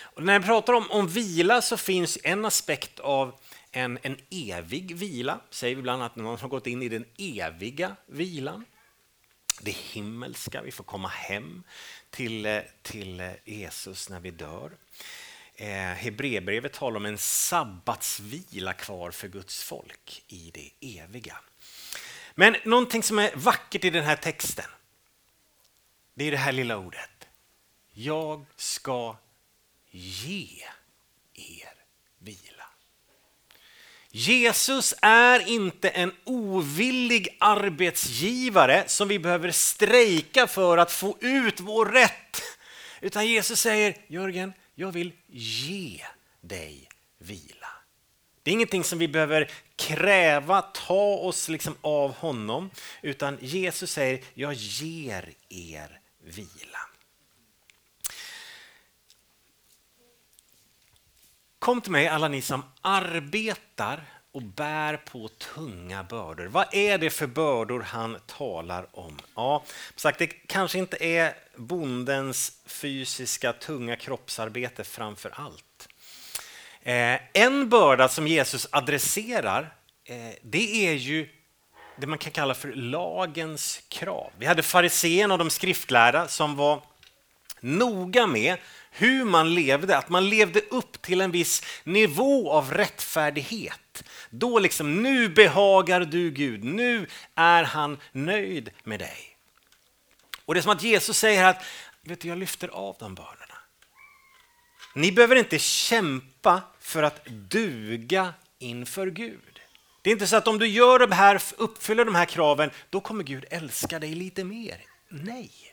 Och 0.00 0.22
när 0.22 0.32
jag 0.32 0.44
pratar 0.44 0.72
om, 0.72 0.90
om 0.90 1.08
vila 1.08 1.62
så 1.62 1.76
finns 1.76 2.18
en 2.24 2.44
aspekt 2.44 3.00
av 3.00 3.34
en, 3.70 3.98
en 4.02 4.16
evig 4.30 4.96
vila, 4.96 5.40
säger 5.50 5.74
vi 5.74 5.80
ibland 5.80 6.02
att 6.02 6.16
någon 6.16 6.38
har 6.38 6.48
gått 6.48 6.66
in 6.66 6.82
i 6.82 6.88
den 6.88 7.04
eviga 7.18 7.96
vilan. 8.06 8.64
Det 9.60 9.76
himmelska, 9.76 10.62
vi 10.62 10.70
får 10.70 10.84
komma 10.84 11.08
hem 11.08 11.62
till, 12.10 12.46
eh, 12.46 12.60
till 12.82 13.20
eh, 13.20 13.32
Jesus 13.44 14.08
när 14.08 14.20
vi 14.20 14.30
dör. 14.30 14.70
Eh, 15.54 15.68
Hebreerbrevet 15.76 16.72
talar 16.72 16.96
om 16.96 17.06
en 17.06 17.18
sabbatsvila 17.18 18.72
kvar 18.72 19.10
för 19.10 19.28
Guds 19.28 19.62
folk 19.62 20.24
i 20.28 20.50
det 20.54 20.98
eviga. 21.00 21.40
Men 22.34 22.56
någonting 22.64 23.02
som 23.02 23.18
är 23.18 23.36
vackert 23.36 23.84
i 23.84 23.90
den 23.90 24.04
här 24.04 24.16
texten, 24.16 24.70
det 26.14 26.24
är 26.24 26.30
det 26.30 26.36
här 26.36 26.52
lilla 26.52 26.76
ordet. 26.76 27.28
Jag 27.92 28.46
ska 28.56 29.16
ge 29.90 30.64
er 31.34 31.74
vila. 32.18 32.57
Jesus 34.10 34.94
är 35.02 35.48
inte 35.48 35.88
en 35.88 36.12
ovillig 36.24 37.36
arbetsgivare 37.40 38.84
som 38.86 39.08
vi 39.08 39.18
behöver 39.18 39.50
strejka 39.50 40.46
för 40.46 40.78
att 40.78 40.92
få 40.92 41.16
ut 41.20 41.60
vår 41.60 41.86
rätt. 41.86 42.42
Utan 43.00 43.26
Jesus 43.26 43.60
säger, 43.60 43.96
Jörgen, 44.06 44.52
jag 44.74 44.92
vill 44.92 45.12
ge 45.26 46.04
dig 46.40 46.88
vila. 47.18 47.68
Det 48.42 48.50
är 48.50 48.52
ingenting 48.52 48.84
som 48.84 48.98
vi 48.98 49.08
behöver 49.08 49.50
kräva, 49.76 50.62
ta 50.62 51.16
oss 51.16 51.48
liksom 51.48 51.74
av 51.80 52.14
honom, 52.14 52.70
utan 53.02 53.38
Jesus 53.40 53.90
säger, 53.90 54.20
jag 54.34 54.52
ger 54.54 55.32
er 55.48 56.00
vila. 56.24 56.77
Kom 61.68 61.80
till 61.80 61.92
mig 61.92 62.08
alla 62.08 62.28
ni 62.28 62.42
som 62.42 62.64
arbetar 62.80 64.04
och 64.32 64.42
bär 64.42 64.96
på 64.96 65.28
tunga 65.28 66.02
bördor. 66.02 66.46
Vad 66.46 66.74
är 66.74 66.98
det 66.98 67.10
för 67.10 67.26
bördor 67.26 67.80
han 67.80 68.16
talar 68.26 68.86
om? 68.92 69.18
Ja, 69.34 69.64
sagt, 69.96 70.18
det 70.18 70.26
kanske 70.26 70.78
inte 70.78 71.04
är 71.04 71.34
bondens 71.56 72.52
fysiska 72.66 73.52
tunga 73.52 73.96
kroppsarbete 73.96 74.84
framför 74.84 75.32
allt. 75.34 75.88
Eh, 76.82 77.20
en 77.32 77.68
börda 77.68 78.08
som 78.08 78.26
Jesus 78.26 78.68
adresserar 78.70 79.74
eh, 80.04 80.34
det 80.42 80.86
är 80.88 80.94
ju 80.94 81.28
det 81.96 82.06
man 82.06 82.18
kan 82.18 82.32
kalla 82.32 82.54
för 82.54 82.72
lagens 82.72 83.80
krav. 83.88 84.30
Vi 84.38 84.46
hade 84.46 84.62
fariséerna 84.62 85.34
och 85.34 85.38
de 85.38 85.50
skriftlärda 85.50 86.28
som 86.28 86.56
var 86.56 86.82
noga 87.60 88.26
med 88.26 88.56
hur 88.90 89.24
man 89.24 89.54
levde, 89.54 89.98
att 89.98 90.08
man 90.08 90.28
levde 90.28 90.60
upp 90.60 91.02
till 91.02 91.20
en 91.20 91.30
viss 91.30 91.62
nivå 91.84 92.50
av 92.50 92.72
rättfärdighet. 92.72 94.04
Då 94.30 94.58
liksom, 94.58 95.02
nu 95.02 95.28
behagar 95.28 96.00
du 96.00 96.30
Gud, 96.30 96.64
nu 96.64 97.06
är 97.34 97.64
han 97.64 97.98
nöjd 98.12 98.70
med 98.84 98.98
dig. 98.98 99.36
Och 100.44 100.54
det 100.54 100.60
är 100.60 100.62
som 100.62 100.72
att 100.72 100.82
Jesus 100.82 101.18
säger 101.18 101.44
att 101.44 101.64
vet 102.02 102.20
du, 102.20 102.28
jag 102.28 102.38
lyfter 102.38 102.68
av 102.68 102.96
de 102.98 103.14
bördorna. 103.14 103.54
Ni 104.94 105.12
behöver 105.12 105.36
inte 105.36 105.58
kämpa 105.58 106.62
för 106.80 107.02
att 107.02 107.24
duga 107.24 108.34
inför 108.58 109.06
Gud. 109.06 109.60
Det 110.02 110.10
är 110.10 110.12
inte 110.12 110.26
så 110.26 110.36
att 110.36 110.48
om 110.48 110.58
du 110.58 110.66
gör 110.66 110.98
de 110.98 111.12
här, 111.12 111.42
uppfyller 111.56 112.04
de 112.04 112.14
här 112.14 112.24
kraven, 112.24 112.70
då 112.90 113.00
kommer 113.00 113.24
Gud 113.24 113.44
älska 113.50 113.98
dig 113.98 114.14
lite 114.14 114.44
mer. 114.44 114.80
Nej. 115.08 115.67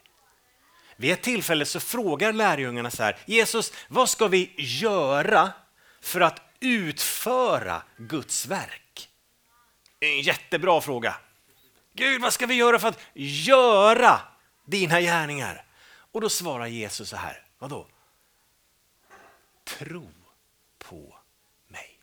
Vid 0.96 1.12
ett 1.12 1.24
tillfälle 1.24 1.66
så 1.66 1.80
frågar 1.80 2.34
lärjungarna 2.34 2.92
så 2.92 3.04
här, 3.04 3.18
Jesus, 3.26 3.74
vad 3.88 4.10
ska 4.10 4.28
vi 4.28 4.54
göra 4.58 5.52
för 6.02 6.22
att 6.22 6.42
utföra 6.60 7.84
Guds 7.98 8.46
verk? 8.46 9.10
En 10.00 10.22
jättebra 10.22 10.82
fråga. 10.82 11.16
Gud, 11.94 12.22
vad 12.22 12.34
ska 12.34 12.46
vi 12.46 12.56
göra 12.56 12.80
för 12.80 12.88
att 12.88 13.00
göra 13.14 14.22
dina 14.66 15.02
gärningar? 15.02 15.66
Och 16.12 16.22
då 16.22 16.30
svarar 16.30 16.68
Jesus 16.68 17.10
så 17.10 17.16
här, 17.16 17.44
vadå? 17.60 17.88
Tro 19.64 20.12
på 20.78 21.20
mig. 21.68 22.00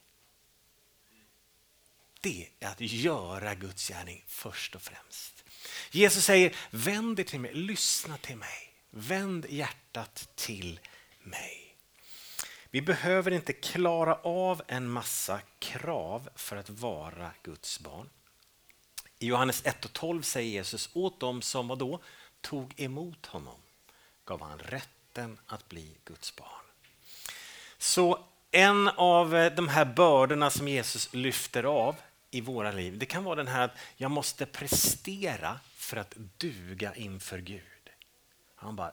Det 2.21 2.49
är 2.61 2.69
att 2.69 2.81
göra 2.81 3.55
Guds 3.55 3.89
gärning 3.89 4.25
först 4.27 4.75
och 4.75 4.83
främst. 4.83 5.45
Jesus 5.91 6.25
säger, 6.25 6.57
vänd 6.71 7.17
dig 7.17 7.25
till 7.25 7.41
mig, 7.41 7.55
lyssna 7.55 8.17
till 8.17 8.37
mig. 8.37 8.72
Vänd 8.95 9.47
hjärtat 9.49 10.29
till 10.35 10.81
mig. 11.23 11.77
Vi 12.71 12.83
behöver 12.83 13.31
inte 13.31 13.53
klara 13.53 14.15
av 14.15 14.63
en 14.67 14.89
massa 14.89 15.41
krav 15.59 16.29
för 16.35 16.57
att 16.57 16.71
vara 16.71 17.31
Guds 17.43 17.81
barn. 17.81 18.09
I 19.19 19.27
Johannes 19.27 19.67
1 19.67 19.85
och 19.85 19.93
12 19.93 20.23
säger 20.23 20.51
Jesus 20.51 20.91
åt 20.93 21.21
dem 21.21 21.43
som 21.43 21.69
då 21.69 22.01
tog 22.41 22.81
emot 22.81 23.27
honom 23.27 23.61
gav 24.25 24.43
han 24.43 24.59
rätten 24.59 25.39
att 25.47 25.69
bli 25.69 25.97
Guds 26.05 26.37
barn. 26.37 26.65
Så 27.79 28.25
en 28.51 28.89
av 28.89 29.37
eh, 29.37 29.55
de 29.55 29.69
här 29.69 29.85
bördorna 29.85 30.51
som 30.51 30.69
Jesus 30.69 31.15
lyfter 31.15 31.65
av 31.65 31.97
i 32.31 32.41
våra 32.41 32.73
liv, 32.73 32.99
det 32.99 33.07
kan 33.07 33.25
vara 33.25 33.37
den 33.37 33.49
här 33.49 33.65
att 33.65 33.77
jag 33.97 34.11
måste 34.11 34.47
prestera 34.47 35.61
för 35.75 35.97
att 35.97 36.15
duga 36.39 36.95
inför 36.95 37.39
Gud. 37.39 37.72
Han 38.63 38.77
bara, 38.77 38.93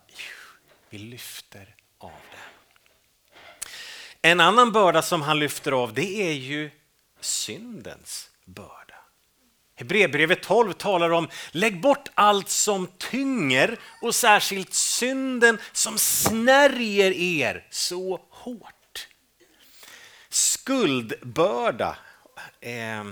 vi 0.90 0.98
lyfter 0.98 1.76
av 1.98 2.12
det. 2.32 3.70
En 4.22 4.40
annan 4.40 4.72
börda 4.72 5.02
som 5.02 5.22
han 5.22 5.40
lyfter 5.40 5.72
av 5.72 5.94
det 5.94 6.30
är 6.30 6.34
ju 6.34 6.72
syndens 7.20 8.30
börda. 8.46 8.96
Hebreerbrevet 9.76 10.44
12 10.44 10.74
talar 10.74 11.10
om 11.10 11.28
lägg 11.52 11.82
bort 11.82 12.10
allt 12.14 12.50
som 12.50 12.88
tynger 12.98 13.80
och 14.02 14.16
särskilt 14.16 14.74
synden 14.74 15.60
som 15.72 15.98
snärjer 15.98 17.12
er 17.12 17.68
så 17.70 18.22
hårt. 18.30 19.08
Skuldbörda. 20.30 21.98
Eh, 22.62 23.06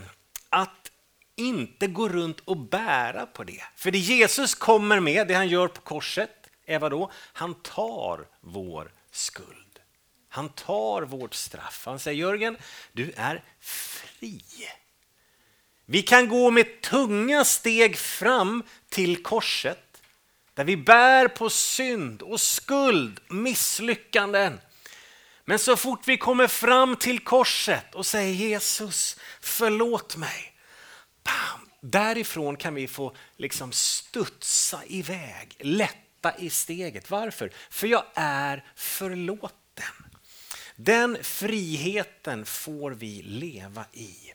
att 0.50 0.92
inte 1.36 1.88
gå 1.88 2.10
runt 2.10 2.40
och 2.40 2.58
bära 2.58 3.26
på 3.26 3.44
det. 3.44 3.64
För 3.76 3.92
det 3.92 3.98
Jesus 3.98 4.56
kommer 4.56 5.00
med, 5.00 5.28
det 5.28 5.34
han 5.34 5.48
gör 5.48 5.68
på 5.68 5.82
korset, 5.82 6.37
är 6.68 6.80
vad 6.80 6.92
då? 6.92 7.12
Han 7.14 7.56
tar 7.56 8.28
vår 8.42 8.92
skuld. 9.12 9.80
Han 10.30 10.50
tar 10.50 11.02
vårt 11.02 11.34
straff. 11.34 11.84
Han 11.86 12.00
säger 12.00 12.20
Jörgen, 12.20 12.58
du 12.92 13.12
är 13.16 13.44
fri. 13.60 14.42
Vi 15.86 16.02
kan 16.02 16.30
gå 16.30 16.52
med 16.52 16.82
tunga 16.82 17.46
steg 17.46 17.98
fram 17.98 18.64
till 18.90 19.24
korset 19.24 20.02
där 20.54 20.64
vi 20.64 20.78
bär 20.78 21.28
på 21.28 21.50
synd 21.50 22.22
och 22.22 22.42
skuld, 22.42 23.20
misslyckanden. 23.28 24.60
Men 25.46 25.60
så 25.60 25.78
fort 25.78 26.08
vi 26.08 26.18
kommer 26.18 26.48
fram 26.48 26.96
till 26.96 27.20
korset 27.20 27.96
och 27.96 28.06
säger 28.06 28.34
Jesus, 28.34 29.20
förlåt 29.42 30.16
mig. 30.16 30.54
Bam! 31.24 31.70
Därifrån 31.82 32.58
kan 32.58 32.76
vi 32.76 32.88
få 32.88 33.16
liksom 33.38 33.72
studsa 33.72 34.82
iväg 34.88 35.56
lätt 35.60 36.07
nästa 36.28 36.44
i 36.44 36.50
steget. 36.50 37.12
Varför? 37.12 37.52
För 37.70 37.88
jag 37.88 38.06
är 38.16 38.64
förlåten. 38.76 39.86
Den 40.76 41.24
friheten 41.24 42.46
får 42.46 42.92
vi 42.92 43.22
leva 43.22 43.86
i. 43.94 44.34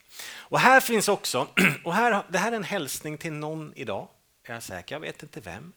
Och 0.51 0.61
här 0.61 0.81
finns 0.81 1.09
också, 1.09 1.49
och 1.85 1.95
här, 1.95 2.25
det 2.29 2.39
här 2.39 2.53
är 2.53 2.57
en 2.57 2.65
hälsning 2.65 3.19
till 3.19 3.33
någon 3.33 3.73
idag, 3.77 4.09
är 4.45 4.53
jag 4.53 4.63
säker, 4.63 4.95
jag 4.95 5.01
vet 5.01 5.23
inte 5.23 5.41
vem. 5.41 5.73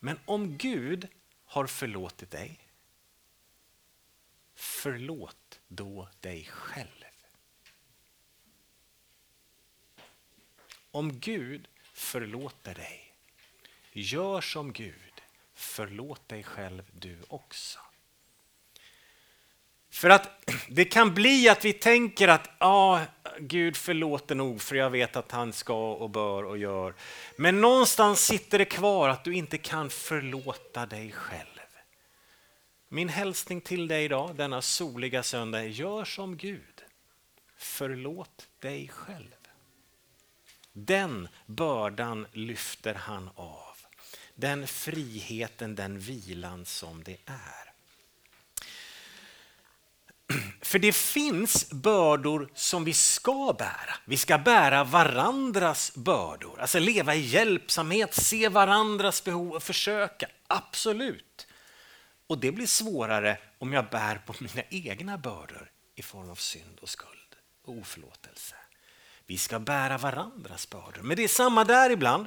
Men 0.00 0.18
om 0.24 0.56
Gud 0.56 1.08
har 1.44 1.66
förlåtit 1.66 2.30
dig, 2.30 2.60
förlåt 4.54 5.60
då 5.68 6.08
dig 6.20 6.44
själv. 6.44 6.90
Om 10.90 11.18
Gud 11.20 11.68
förlåter 11.94 12.74
dig, 12.74 13.12
gör 13.92 14.40
som 14.40 14.72
Gud 14.72 15.05
förlåt 15.56 16.28
dig 16.28 16.42
själv 16.42 16.82
du 16.92 17.18
också. 17.28 17.78
För 19.90 20.10
att 20.10 20.50
det 20.68 20.84
kan 20.84 21.14
bli 21.14 21.48
att 21.48 21.64
vi 21.64 21.72
tänker 21.72 22.28
att 22.28 22.50
ja, 22.58 23.00
Gud 23.38 23.76
förlåter 23.76 24.34
nog 24.34 24.62
för 24.62 24.76
jag 24.76 24.90
vet 24.90 25.16
att 25.16 25.32
han 25.32 25.52
ska 25.52 25.92
och 25.92 26.10
bör 26.10 26.44
och 26.44 26.58
gör. 26.58 26.94
Men 27.36 27.60
någonstans 27.60 28.20
sitter 28.20 28.58
det 28.58 28.64
kvar 28.64 29.08
att 29.08 29.24
du 29.24 29.34
inte 29.34 29.58
kan 29.58 29.90
förlåta 29.90 30.86
dig 30.86 31.12
själv. 31.12 31.46
Min 32.88 33.08
hälsning 33.08 33.60
till 33.60 33.88
dig 33.88 34.04
idag, 34.04 34.36
denna 34.36 34.62
soliga 34.62 35.22
söndag, 35.22 35.64
gör 35.66 36.04
som 36.04 36.36
Gud. 36.36 36.84
Förlåt 37.56 38.48
dig 38.60 38.88
själv. 38.88 39.36
Den 40.72 41.28
bördan 41.46 42.26
lyfter 42.32 42.94
han 42.94 43.30
av 43.34 43.65
den 44.36 44.66
friheten, 44.66 45.74
den 45.74 45.98
vilan 45.98 46.64
som 46.64 47.04
det 47.04 47.16
är. 47.26 47.66
För 50.60 50.78
det 50.78 50.92
finns 50.92 51.70
bördor 51.70 52.50
som 52.54 52.84
vi 52.84 52.92
ska 52.92 53.54
bära. 53.58 53.94
Vi 54.04 54.16
ska 54.16 54.38
bära 54.38 54.84
varandras 54.84 55.94
bördor, 55.94 56.60
alltså 56.60 56.78
leva 56.78 57.14
i 57.14 57.20
hjälpsamhet, 57.20 58.14
se 58.14 58.48
varandras 58.48 59.24
behov 59.24 59.52
och 59.52 59.62
försöka. 59.62 60.26
Absolut. 60.46 61.46
Och 62.26 62.38
det 62.38 62.52
blir 62.52 62.66
svårare 62.66 63.38
om 63.58 63.72
jag 63.72 63.90
bär 63.90 64.16
på 64.26 64.34
mina 64.40 64.62
egna 64.70 65.18
bördor 65.18 65.70
i 65.94 66.02
form 66.02 66.30
av 66.30 66.34
synd 66.34 66.78
och 66.82 66.88
skuld 66.88 67.36
och 67.64 67.74
oförlåtelse. 67.74 68.54
Vi 69.26 69.38
ska 69.38 69.58
bära 69.58 69.98
varandras 69.98 70.70
bördor. 70.70 71.02
Men 71.02 71.16
det 71.16 71.24
är 71.24 71.28
samma 71.28 71.64
där 71.64 71.90
ibland. 71.90 72.26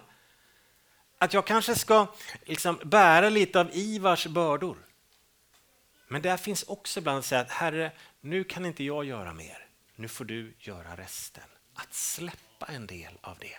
Att 1.21 1.33
jag 1.33 1.47
kanske 1.47 1.75
ska 1.75 2.07
liksom 2.43 2.79
bära 2.83 3.29
lite 3.29 3.59
av 3.59 3.69
Ivars 3.73 4.27
bördor. 4.27 4.77
Men 6.07 6.21
där 6.21 6.38
finns 6.38 6.63
också 6.63 6.99
ibland 6.99 7.19
att 7.19 7.25
säga 7.25 7.41
att 7.41 7.51
Herre, 7.51 7.91
nu 8.21 8.43
kan 8.43 8.65
inte 8.65 8.83
jag 8.83 9.05
göra 9.05 9.33
mer. 9.33 9.67
Nu 9.95 10.07
får 10.07 10.25
du 10.25 10.53
göra 10.59 10.97
resten. 10.97 11.43
Att 11.73 11.93
släppa 11.93 12.65
en 12.65 12.88
del 12.88 13.17
av 13.21 13.38
det. 13.39 13.57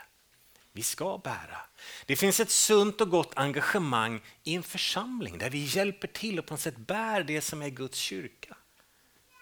Vi 0.72 0.82
ska 0.82 1.18
bära. 1.18 1.58
Det 2.06 2.16
finns 2.16 2.40
ett 2.40 2.50
sunt 2.50 3.00
och 3.00 3.10
gott 3.10 3.32
engagemang 3.36 4.20
i 4.42 4.54
en 4.54 4.62
församling 4.62 5.38
där 5.38 5.50
vi 5.50 5.58
hjälper 5.58 6.08
till 6.08 6.38
och 6.38 6.46
på 6.46 6.54
något 6.54 6.60
sätt 6.60 6.76
bär 6.76 7.22
det 7.22 7.40
som 7.40 7.62
är 7.62 7.68
Guds 7.68 7.98
kyrka. 7.98 8.56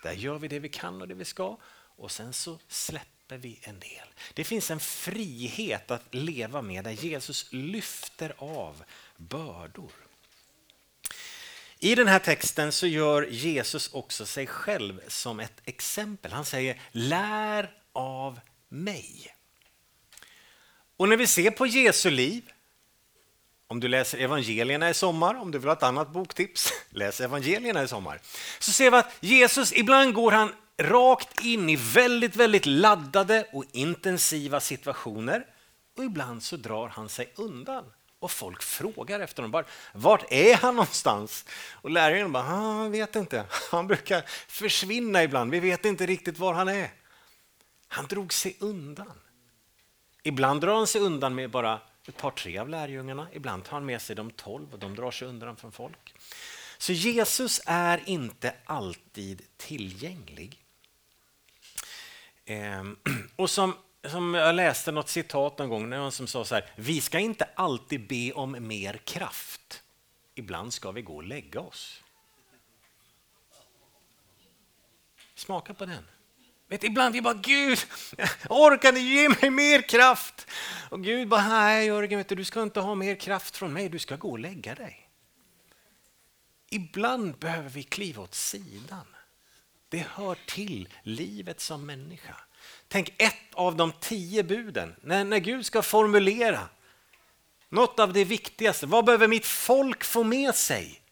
Där 0.03 0.13
gör 0.13 0.39
vi 0.39 0.49
det 0.49 0.59
vi 0.59 0.69
kan 0.69 1.03
och 1.03 1.09
det 1.09 1.15
vi 1.15 1.25
ska 1.25 1.57
och 1.97 2.11
sen 2.11 2.33
så 2.33 2.59
släpper 2.69 3.18
vi 3.37 3.59
en 3.63 3.79
del. 3.79 4.09
Det 4.35 4.45
finns 4.45 4.71
en 4.71 4.81
frihet 4.81 5.91
att 5.91 6.15
leva 6.15 6.63
med 6.63 6.85
där 6.85 6.91
Jesus 6.91 7.47
lyfter 7.51 8.35
av 8.39 8.83
bördor. 9.17 9.93
I 11.79 11.95
den 11.95 12.09
här 12.09 12.19
texten 12.19 12.73
så 12.73 12.87
gör 12.87 13.23
Jesus 13.23 13.93
också 13.93 14.27
sig 14.27 14.47
själv 14.47 15.01
som 15.09 15.41
ett 15.41 15.61
exempel. 15.65 16.33
Han 16.33 16.45
säger 16.45 16.81
lär 16.93 17.71
av 17.93 18.41
mig. 18.69 19.35
Och 20.97 21.09
när 21.09 21.17
vi 21.17 21.27
ser 21.27 21.51
på 21.51 21.67
Jesu 21.67 22.11
liv, 22.11 22.51
om 23.67 23.81
du 23.81 23.89
läser 23.89 24.19
evangelierna 24.19 24.91
i 24.91 24.95
sommar, 24.95 25.35
om 25.35 25.51
du 25.51 25.59
vill 25.59 25.69
ha 25.69 25.77
ett 25.77 25.83
annat 25.83 26.13
boktips, 26.13 26.73
läs 26.91 27.21
evangelierna 27.21 27.83
i 27.83 27.89
sommar. 27.89 28.21
Så 28.59 28.73
ser 28.73 28.91
vi 28.91 28.97
att 28.97 29.13
Jesus, 29.21 29.73
ibland 29.73 30.15
går 30.15 30.33
han 30.33 30.53
rakt 30.79 31.41
in 31.41 31.69
i 31.69 31.77
väldigt, 31.77 32.37
väldigt 32.37 32.67
laddade 32.67 33.47
och 33.53 33.65
intensiva 33.73 34.61
situationer 34.61 35.47
och 35.97 36.05
ibland 36.05 36.43
så 36.43 36.57
drar 36.57 36.89
han 36.89 37.09
sig 37.09 37.33
undan. 37.37 37.85
Och 38.21 38.31
folk 38.31 38.63
frågar 38.63 39.21
efter 39.21 39.43
honom. 39.43 39.65
Vart 39.93 40.33
är 40.33 40.55
han 40.55 40.77
någonstans? 40.77 41.45
Och 41.73 41.91
lärjungarna 41.91 42.29
bara, 42.29 42.45
ah, 42.45 42.73
han 42.73 42.91
vet 42.91 43.17
inte. 43.17 43.45
Han 43.71 43.87
brukar 43.87 44.25
försvinna 44.49 45.23
ibland. 45.23 45.51
Vi 45.51 45.61
vet 45.61 45.85
inte 45.85 46.07
riktigt 46.07 46.39
var 46.39 46.53
han 46.53 46.69
är. 46.69 46.91
Han 47.89 48.07
drog 48.07 48.33
sig 48.33 48.57
undan. 48.61 49.13
Ibland 50.23 50.61
drar 50.61 50.75
han 50.75 50.87
sig 50.87 51.01
undan 51.01 51.35
med 51.35 51.51
bara 51.51 51.81
ett 52.09 52.17
par, 52.17 52.31
tre 52.31 52.59
av 52.59 52.69
lärjungarna. 52.69 53.29
Ibland 53.33 53.65
tar 53.65 53.73
han 53.73 53.87
med 53.87 54.03
sig 54.03 54.17
de 54.17 54.31
tolv 54.31 54.73
och 54.73 54.79
de 54.79 54.95
drar 54.95 55.11
sig 55.11 55.29
undan 55.29 55.57
från 55.57 55.73
folk. 55.73 56.15
Så 56.79 56.93
Jesus 56.93 57.61
är 57.67 58.03
inte 58.07 58.55
alltid 58.65 59.43
tillgänglig. 59.57 60.68
Ehm, 62.49 62.97
och 63.37 63.51
som 63.51 63.75
som 64.11 64.35
jag 64.35 64.55
läste 64.55 64.93
något 64.93 65.09
citat 65.09 65.59
någon 65.59 65.69
gång, 65.69 65.91
någon 65.91 66.13
som 66.13 66.27
sa 66.27 66.45
så 66.45 66.55
här, 66.55 66.71
vi 66.77 67.01
ska 67.01 67.19
inte 67.19 67.49
alltid 67.55 68.07
be 68.07 68.33
om 68.33 68.69
mer 68.69 68.97
kraft. 69.05 69.83
Ibland 70.35 70.73
ska 70.73 70.91
vi 70.91 71.03
gå 71.03 71.17
och 71.17 71.25
lägga 71.25 71.61
oss. 71.61 72.03
Smaka 75.35 75.75
på 75.75 75.87
den. 75.87 76.05
Vet, 76.69 76.85
ibland 76.85 77.15
vi 77.15 77.23
bara, 77.23 77.35
Gud, 77.35 77.79
orkar 78.49 78.93
ni 78.93 79.01
ge 79.01 79.29
mig 79.29 79.51
mer 79.51 79.89
kraft? 79.89 80.47
Och 80.91 81.05
Gud 81.05 81.29
bara, 81.29 81.49
nej 81.49 81.87
Jörgen, 81.87 82.19
vet 82.19 82.29
du, 82.29 82.35
du 82.35 82.45
ska 82.45 82.63
inte 82.63 82.81
ha 82.81 82.95
mer 82.95 83.15
kraft 83.15 83.57
från 83.57 83.73
mig, 83.73 83.89
du 83.89 83.99
ska 83.99 84.17
gå 84.17 84.31
och 84.31 84.39
lägga 84.39 84.75
dig. 84.75 85.09
Ibland 86.71 87.39
behöver 87.39 87.69
vi 87.71 87.83
kliva 87.83 88.23
åt 88.23 88.35
sidan. 88.35 89.07
Det 89.89 89.99
hör 89.99 90.39
till 90.47 90.89
livet 91.03 91.61
som 91.61 91.87
människa. 91.87 92.37
Tänk 92.89 93.15
ett 93.19 93.55
av 93.55 93.77
de 93.77 93.93
tio 93.93 94.43
buden, 94.43 94.97
när, 95.01 95.25
när 95.25 95.39
Gud 95.39 95.67
ska 95.67 95.83
formulera 95.83 96.69
något 97.69 97.99
av 97.99 98.13
det 98.13 98.25
viktigaste. 98.25 98.87
Vad 98.87 99.05
behöver 99.05 99.29
mitt 99.29 99.47
folk 99.47 100.05
få 100.05 100.25
med 100.25 100.55
sig? 100.55 101.03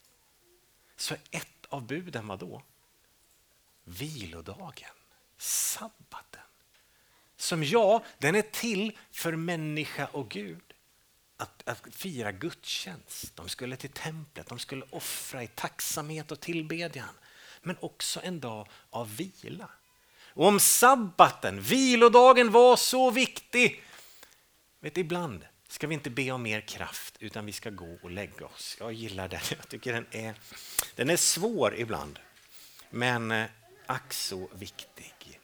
Så 0.96 1.14
ett 1.30 1.66
av 1.68 1.86
buden 1.86 2.26
var 2.26 2.36
då 2.36 2.62
vilodagen, 3.84 4.90
sabbaten. 5.38 6.40
Som 7.36 7.64
ja, 7.64 8.04
den 8.18 8.34
är 8.34 8.42
till 8.42 8.98
för 9.10 9.36
människa 9.36 10.06
och 10.06 10.28
Gud. 10.28 10.62
Att, 11.36 11.68
att 11.68 11.94
fira 11.94 12.32
gudstjänst. 12.32 13.36
De 13.36 13.48
skulle 13.48 13.76
till 13.76 13.90
templet, 13.90 14.46
de 14.46 14.58
skulle 14.58 14.84
offra 14.90 15.42
i 15.42 15.46
tacksamhet 15.46 16.32
och 16.32 16.40
tillbedjan. 16.40 17.14
Men 17.66 17.76
också 17.80 18.20
en 18.22 18.40
dag 18.40 18.68
av 18.90 19.16
vila. 19.16 19.68
Och 20.28 20.46
om 20.46 20.60
sabbaten, 20.60 21.60
vilodagen 21.60 22.50
var 22.50 22.76
så 22.76 23.10
viktig. 23.10 23.82
Vet, 24.80 24.96
ibland 24.96 25.46
ska 25.68 25.86
vi 25.86 25.94
inte 25.94 26.10
be 26.10 26.30
om 26.30 26.42
mer 26.42 26.60
kraft 26.60 27.14
utan 27.20 27.46
vi 27.46 27.52
ska 27.52 27.70
gå 27.70 27.98
och 28.02 28.10
lägga 28.10 28.46
oss. 28.46 28.76
Jag 28.80 28.92
gillar 28.92 29.28
den. 29.28 29.40
Jag 29.48 29.68
tycker 29.68 29.92
den 29.92 30.06
är, 30.10 30.34
den 30.94 31.10
är 31.10 31.16
svår 31.16 31.74
ibland. 31.76 32.18
Men 32.90 33.30
eh, 33.30 33.46
ack 33.86 34.12
så 34.12 34.48
viktig. 34.52 35.40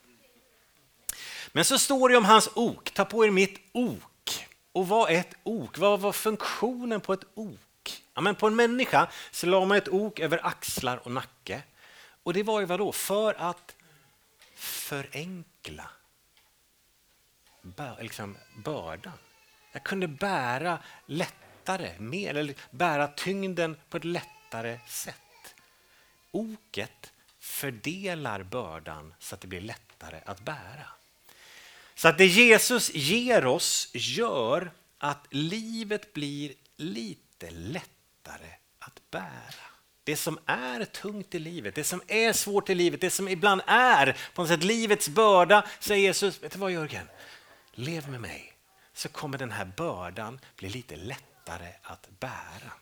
Men 1.52 1.64
så 1.64 1.78
står 1.78 2.08
det 2.08 2.16
om 2.16 2.24
hans 2.24 2.48
ok. 2.54 2.94
Ta 2.94 3.04
på 3.04 3.24
er 3.24 3.30
mitt 3.30 3.60
ok. 3.72 4.46
Och 4.72 4.88
vad 4.88 5.10
är 5.10 5.14
ett 5.14 5.34
ok? 5.42 5.78
Vad 5.78 6.00
var 6.00 6.12
funktionen 6.12 7.00
på 7.00 7.12
ett 7.12 7.24
ok? 7.34 8.02
Ja, 8.14 8.20
men 8.20 8.34
på 8.34 8.46
en 8.46 8.56
människa 8.56 9.08
så 9.30 9.46
la 9.46 9.64
man 9.64 9.78
ett 9.78 9.88
ok 9.88 10.20
över 10.20 10.46
axlar 10.46 10.96
och 11.04 11.10
nacke. 11.10 11.62
Och 12.22 12.32
det 12.32 12.42
var 12.42 12.60
ju 12.60 12.66
vadå? 12.66 12.92
För 12.92 13.34
att 13.34 13.76
förenkla 14.54 15.90
bör, 17.62 18.02
liksom 18.02 18.36
bördan. 18.56 19.18
Jag 19.72 19.82
kunde 19.82 20.08
bära 20.08 20.78
lättare, 21.06 21.98
mer, 21.98 22.34
eller 22.34 22.54
bära 22.70 23.08
tyngden 23.08 23.76
på 23.88 23.96
ett 23.96 24.04
lättare 24.04 24.78
sätt. 24.88 25.54
Oket 26.30 27.12
fördelar 27.38 28.42
bördan 28.42 29.14
så 29.18 29.34
att 29.34 29.40
det 29.40 29.46
blir 29.46 29.60
lättare 29.60 30.20
att 30.26 30.40
bära. 30.40 30.86
Så 31.94 32.08
att 32.08 32.18
det 32.18 32.26
Jesus 32.26 32.94
ger 32.94 33.46
oss 33.46 33.90
gör 33.94 34.70
att 34.98 35.26
livet 35.30 36.12
blir 36.12 36.54
lite 36.76 37.50
lättare 37.50 38.54
att 38.78 39.10
bära. 39.10 39.71
Det 40.04 40.16
som 40.16 40.38
är 40.46 40.84
tungt 40.84 41.34
i 41.34 41.38
livet, 41.38 41.74
det 41.74 41.84
som 41.84 42.02
är 42.06 42.32
svårt 42.32 42.70
i 42.70 42.74
livet, 42.74 43.00
det 43.00 43.10
som 43.10 43.28
ibland 43.28 43.60
är 43.66 44.16
på 44.34 44.42
något 44.42 44.48
sätt 44.48 44.64
livets 44.64 45.08
börda, 45.08 45.66
säger 45.80 46.02
Jesus, 46.02 46.42
vet 46.42 46.52
du 46.52 46.58
vad 46.58 46.72
Jörgen? 46.72 47.08
Lev 47.72 48.08
med 48.08 48.20
mig 48.20 48.52
så 48.92 49.08
kommer 49.08 49.38
den 49.38 49.50
här 49.50 49.64
bördan 49.64 50.40
bli 50.56 50.68
lite 50.68 50.96
lättare 50.96 51.72
att 51.82 52.08
bära. 52.20 52.72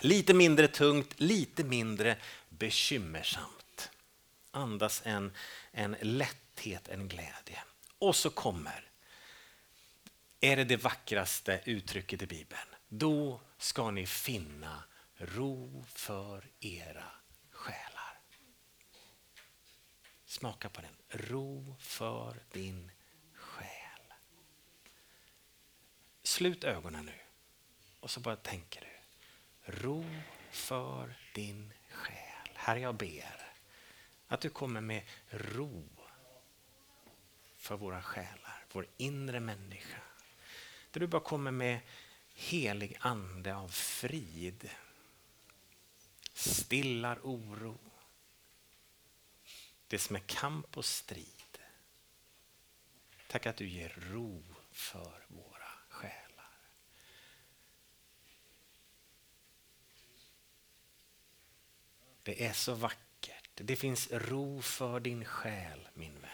Lite 0.00 0.34
mindre 0.34 0.68
tungt, 0.68 1.20
lite 1.20 1.64
mindre 1.64 2.16
bekymmersamt. 2.48 3.90
Andas 4.50 5.02
en, 5.04 5.32
en 5.72 5.96
lätthet, 6.00 6.88
en 6.88 7.08
glädje. 7.08 7.62
Och 7.98 8.16
så 8.16 8.30
kommer, 8.30 8.90
är 10.40 10.56
det 10.56 10.64
det 10.64 10.76
vackraste 10.76 11.60
uttrycket 11.64 12.22
i 12.22 12.26
Bibeln, 12.26 12.68
då 12.88 13.40
ska 13.58 13.90
ni 13.90 14.06
finna 14.06 14.84
ro 15.22 15.84
för 15.88 16.50
era 16.60 17.10
själar. 17.50 18.20
Smaka 20.24 20.68
på 20.68 20.80
den. 20.80 20.96
Ro 21.08 21.76
för 21.78 22.42
din 22.52 22.90
själ. 23.34 24.12
Slut 26.22 26.64
ögonen 26.64 27.06
nu 27.06 27.18
och 28.00 28.10
så 28.10 28.20
bara 28.20 28.36
tänker 28.36 28.80
du. 28.80 28.88
Ro 29.72 30.04
för 30.50 31.14
din 31.34 31.72
själ. 31.90 32.50
Herre, 32.54 32.80
jag 32.80 32.94
ber 32.94 33.54
att 34.28 34.40
du 34.40 34.48
kommer 34.48 34.80
med 34.80 35.02
ro 35.30 35.88
för 37.56 37.76
våra 37.76 38.02
själar, 38.02 38.64
vår 38.72 38.86
inre 38.96 39.40
människa. 39.40 39.98
Där 40.90 41.00
du 41.00 41.06
bara 41.06 41.22
kommer 41.22 41.50
med 41.50 41.80
helig 42.34 42.96
ande 43.00 43.54
av 43.56 43.68
frid 43.68 44.70
stillar 46.32 47.18
oro. 47.22 47.78
Det 49.88 49.98
som 49.98 50.16
är 50.16 50.20
kamp 50.20 50.76
och 50.76 50.84
strid. 50.84 51.58
Tack 53.28 53.46
att 53.46 53.56
du 53.56 53.68
ger 53.68 53.88
ro 53.88 54.44
för 54.70 55.26
våra 55.28 55.72
själar. 55.88 56.52
Det 62.22 62.46
är 62.46 62.52
så 62.52 62.74
vackert. 62.74 63.50
Det 63.54 63.76
finns 63.76 64.08
ro 64.10 64.62
för 64.62 65.00
din 65.00 65.24
själ, 65.24 65.88
min 65.94 66.20
vän. 66.20 66.30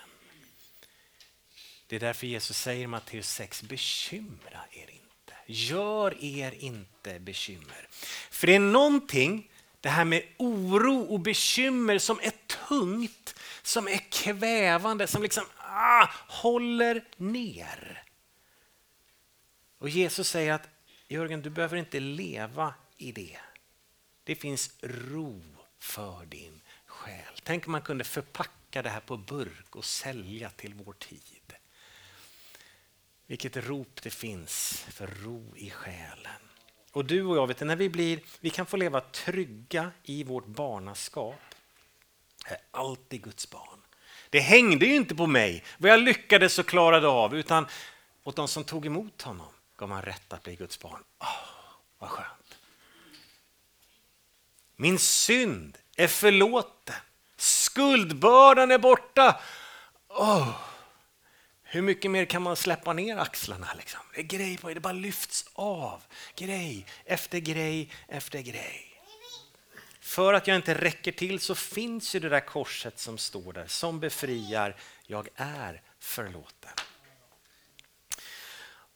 Det 1.87 1.96
är 1.96 2.00
därför 2.00 2.26
Jesus 2.26 2.58
säger 2.58 2.84
i 2.84 2.87
Matteus 2.87 3.28
6, 3.28 3.62
bekymra 3.62 4.64
er 4.70 4.90
inte. 4.90 5.34
Gör 5.46 6.24
er 6.24 6.52
inte 6.52 7.20
bekymmer. 7.20 7.88
För 8.30 8.46
det 8.46 8.54
är 8.54 8.61
någonting 8.61 9.50
det 9.80 9.88
här 9.88 10.04
med 10.04 10.22
oro 10.36 11.00
och 11.00 11.20
bekymmer 11.20 11.98
som 11.98 12.20
är 12.22 12.32
tungt, 12.68 13.34
som 13.62 13.88
är 13.88 14.10
kvävande, 14.10 15.06
som 15.06 15.22
liksom 15.22 15.44
ah, 15.58 16.08
håller 16.28 17.04
ner. 17.16 18.02
Och 19.78 19.88
Jesus 19.88 20.28
säger 20.28 20.52
att 20.52 20.68
Jörgen, 21.08 21.42
du 21.42 21.50
behöver 21.50 21.76
inte 21.76 22.00
leva 22.00 22.74
i 22.96 23.12
det. 23.12 23.38
Det 24.24 24.34
finns 24.34 24.70
ro 24.82 25.42
för 25.78 26.26
din 26.26 26.60
själ. 26.86 27.40
Tänk 27.42 27.66
om 27.66 27.72
man 27.72 27.82
kunde 27.82 28.04
förpacka 28.04 28.82
det 28.82 28.90
här 28.90 29.00
på 29.00 29.16
burk 29.16 29.76
och 29.76 29.84
sälja 29.84 30.50
till 30.50 30.74
vår 30.74 30.92
tid. 30.92 31.54
Vilket 33.26 33.56
rop 33.56 34.02
det 34.02 34.10
finns 34.10 34.84
för 34.88 35.06
ro 35.06 35.56
i 35.56 35.70
själen. 35.70 36.47
Och 36.98 37.04
du 37.04 37.24
och 37.24 37.37
jag, 37.37 37.46
vet, 37.46 37.61
när 37.61 37.76
vi, 37.76 37.88
blir, 37.88 38.20
vi 38.40 38.50
kan 38.50 38.66
få 38.66 38.76
leva 38.76 39.00
trygga 39.00 39.90
i 40.02 40.24
vårt 40.24 40.46
barnaskap. 40.46 41.40
Jag 42.44 42.52
är 42.52 42.61
alltid 42.70 43.22
Guds 43.22 43.50
barn. 43.50 43.78
Det 44.30 44.40
hängde 44.40 44.87
ju 44.87 44.94
inte 44.94 45.14
på 45.14 45.26
mig 45.26 45.64
vad 45.78 45.90
jag 45.90 46.00
lyckades 46.00 46.58
och 46.58 46.66
klarade 46.66 47.08
av 47.08 47.37
utan 47.37 47.66
åt 48.24 48.37
de 48.37 48.48
som 48.48 48.64
tog 48.64 48.87
emot 48.87 49.22
honom 49.22 49.46
gav 49.76 49.88
man 49.88 50.02
rätt 50.02 50.32
att 50.32 50.42
bli 50.42 50.56
Guds 50.56 50.80
barn. 50.80 51.02
Oh, 51.20 51.26
vad 51.98 52.11
skönt. 52.11 52.58
Min 54.76 54.98
synd 54.98 55.78
är 55.96 56.08
förlåten. 56.08 56.96
Skuldbördan 57.37 58.70
är 58.70 58.78
borta. 58.78 59.40
Oh, 60.08 60.50
hur 61.70 61.83
mycket 61.83 62.11
mer 62.11 62.24
kan 62.24 62.42
man 62.42 62.57
släppa 62.57 62.92
ner 62.92 63.16
axlarna? 63.16 63.68
Liksom? 63.76 64.00
Det 64.14 64.20
är 64.20 64.24
grej 64.24 64.59
på 64.59 64.74
det 64.74 64.81
bara 64.81 64.92
lyfts 64.92 65.44
av. 65.52 66.02
Grej 66.37 66.87
efter 67.04 67.38
grej 67.38 67.90
efter 68.09 68.40
grej. 68.40 68.85
För 70.00 70.35
att 70.35 70.46
jag 70.46 70.57
inte 70.57 70.74
räcker 70.74 71.12
till 71.12 71.40
så 71.40 71.54
finns 71.54 72.14
ju 72.14 72.20
det 72.20 72.28
där 72.28 72.40
korset 72.40 72.98
som 72.98 73.18
står 73.18 73.52
där 73.52 73.66
som 73.66 74.00
befriar. 74.00 74.76
Jag 75.07 75.28
är 75.37 75.83
förlåten. 75.98 76.70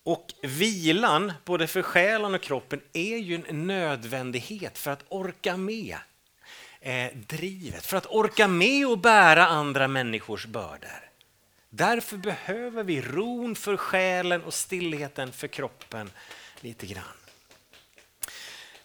Och 0.04 0.34
vilan, 0.42 1.32
både 1.44 1.66
för 1.66 1.82
själen 1.82 2.34
och 2.34 2.42
kroppen, 2.42 2.80
är 2.92 3.16
ju 3.16 3.34
en 3.34 3.66
nödvändighet 3.66 4.78
för 4.78 4.90
att 4.90 5.04
orka 5.08 5.56
med 5.56 5.96
eh, 6.80 7.12
drivet, 7.14 7.86
för 7.86 7.96
att 7.96 8.06
orka 8.06 8.48
med 8.48 8.86
och 8.86 8.98
bära 8.98 9.46
andra 9.46 9.88
människors 9.88 10.46
bördor. 10.46 11.11
Därför 11.74 12.16
behöver 12.16 12.84
vi 12.84 13.00
ron 13.00 13.56
för 13.56 13.76
själen 13.76 14.44
och 14.44 14.54
stillheten 14.54 15.32
för 15.32 15.48
kroppen 15.48 16.10
lite 16.60 16.86
grann. 16.86 17.16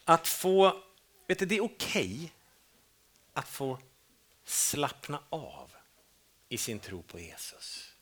Att 0.05 0.27
få, 0.27 0.83
vet 1.27 1.39
du, 1.39 1.45
det 1.45 1.55
är 1.55 1.63
okej 1.63 2.15
okay 2.15 2.29
att 3.33 3.47
få 3.47 3.79
slappna 4.45 5.19
av 5.29 5.71
i 6.49 6.57
sin 6.57 6.79
tro 6.79 7.03
på 7.03 7.19
Jesus. 7.19 7.93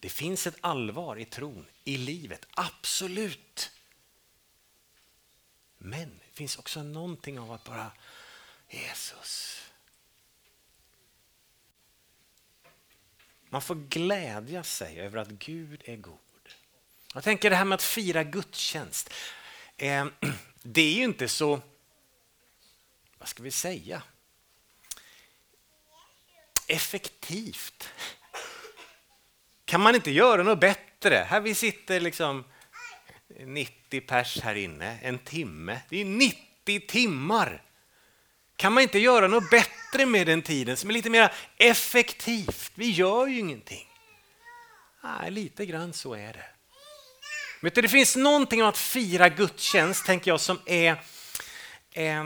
Det 0.00 0.08
finns 0.08 0.46
ett 0.46 0.56
allvar 0.60 1.16
i 1.16 1.24
tron, 1.24 1.66
i 1.84 1.96
livet, 1.96 2.46
absolut. 2.54 3.70
Men 5.78 6.08
det 6.08 6.36
finns 6.36 6.58
också 6.58 6.82
någonting 6.82 7.38
av 7.38 7.52
att 7.52 7.64
bara 7.64 7.90
Jesus. 8.68 9.61
Man 13.52 13.62
får 13.62 13.74
glädja 13.74 14.62
sig 14.64 15.00
över 15.00 15.18
att 15.18 15.28
Gud 15.28 15.82
är 15.84 15.96
god. 15.96 16.18
Jag 17.14 17.24
tänker 17.24 17.50
det 17.50 17.56
här 17.56 17.64
med 17.64 17.74
att 17.74 17.82
fira 17.82 18.24
gudstjänst. 18.24 19.12
Eh, 19.76 20.06
det 20.62 20.80
är 20.80 20.92
ju 20.92 21.04
inte 21.04 21.28
så, 21.28 21.60
vad 23.18 23.28
ska 23.28 23.42
vi 23.42 23.50
säga, 23.50 24.02
effektivt. 26.66 27.88
Kan 29.64 29.80
man 29.80 29.94
inte 29.94 30.10
göra 30.10 30.42
något 30.42 30.60
bättre? 30.60 31.14
Här 31.14 31.40
vi 31.40 31.54
sitter 31.54 32.00
liksom 32.00 32.44
90 33.28 34.00
pers 34.00 34.40
här 34.40 34.54
inne, 34.54 34.98
en 35.02 35.18
timme. 35.18 35.80
Det 35.88 36.00
är 36.00 36.04
90 36.04 36.80
timmar. 36.88 37.62
Kan 38.56 38.72
man 38.72 38.82
inte 38.82 38.98
göra 38.98 39.28
något 39.28 39.50
bättre 39.50 40.06
med 40.06 40.26
den 40.26 40.42
tiden 40.42 40.76
som 40.76 40.90
är 40.90 40.94
lite 40.94 41.10
mer 41.10 41.32
effektivt? 41.56 42.72
Vi 42.74 42.90
gör 42.90 43.26
ju 43.26 43.38
ingenting. 43.38 43.88
Nej, 45.02 45.30
lite 45.30 45.66
grann 45.66 45.92
så 45.92 46.14
är 46.14 46.32
det. 46.32 46.46
Men 47.60 47.72
det 47.74 47.88
finns 47.88 48.16
någonting 48.16 48.62
om 48.62 48.68
att 48.68 48.78
fira 48.78 49.28
gudstjänst, 49.28 50.06
tänker 50.06 50.30
jag, 50.30 50.40
som 50.40 50.60
är 50.66 51.02
eh, 51.92 52.24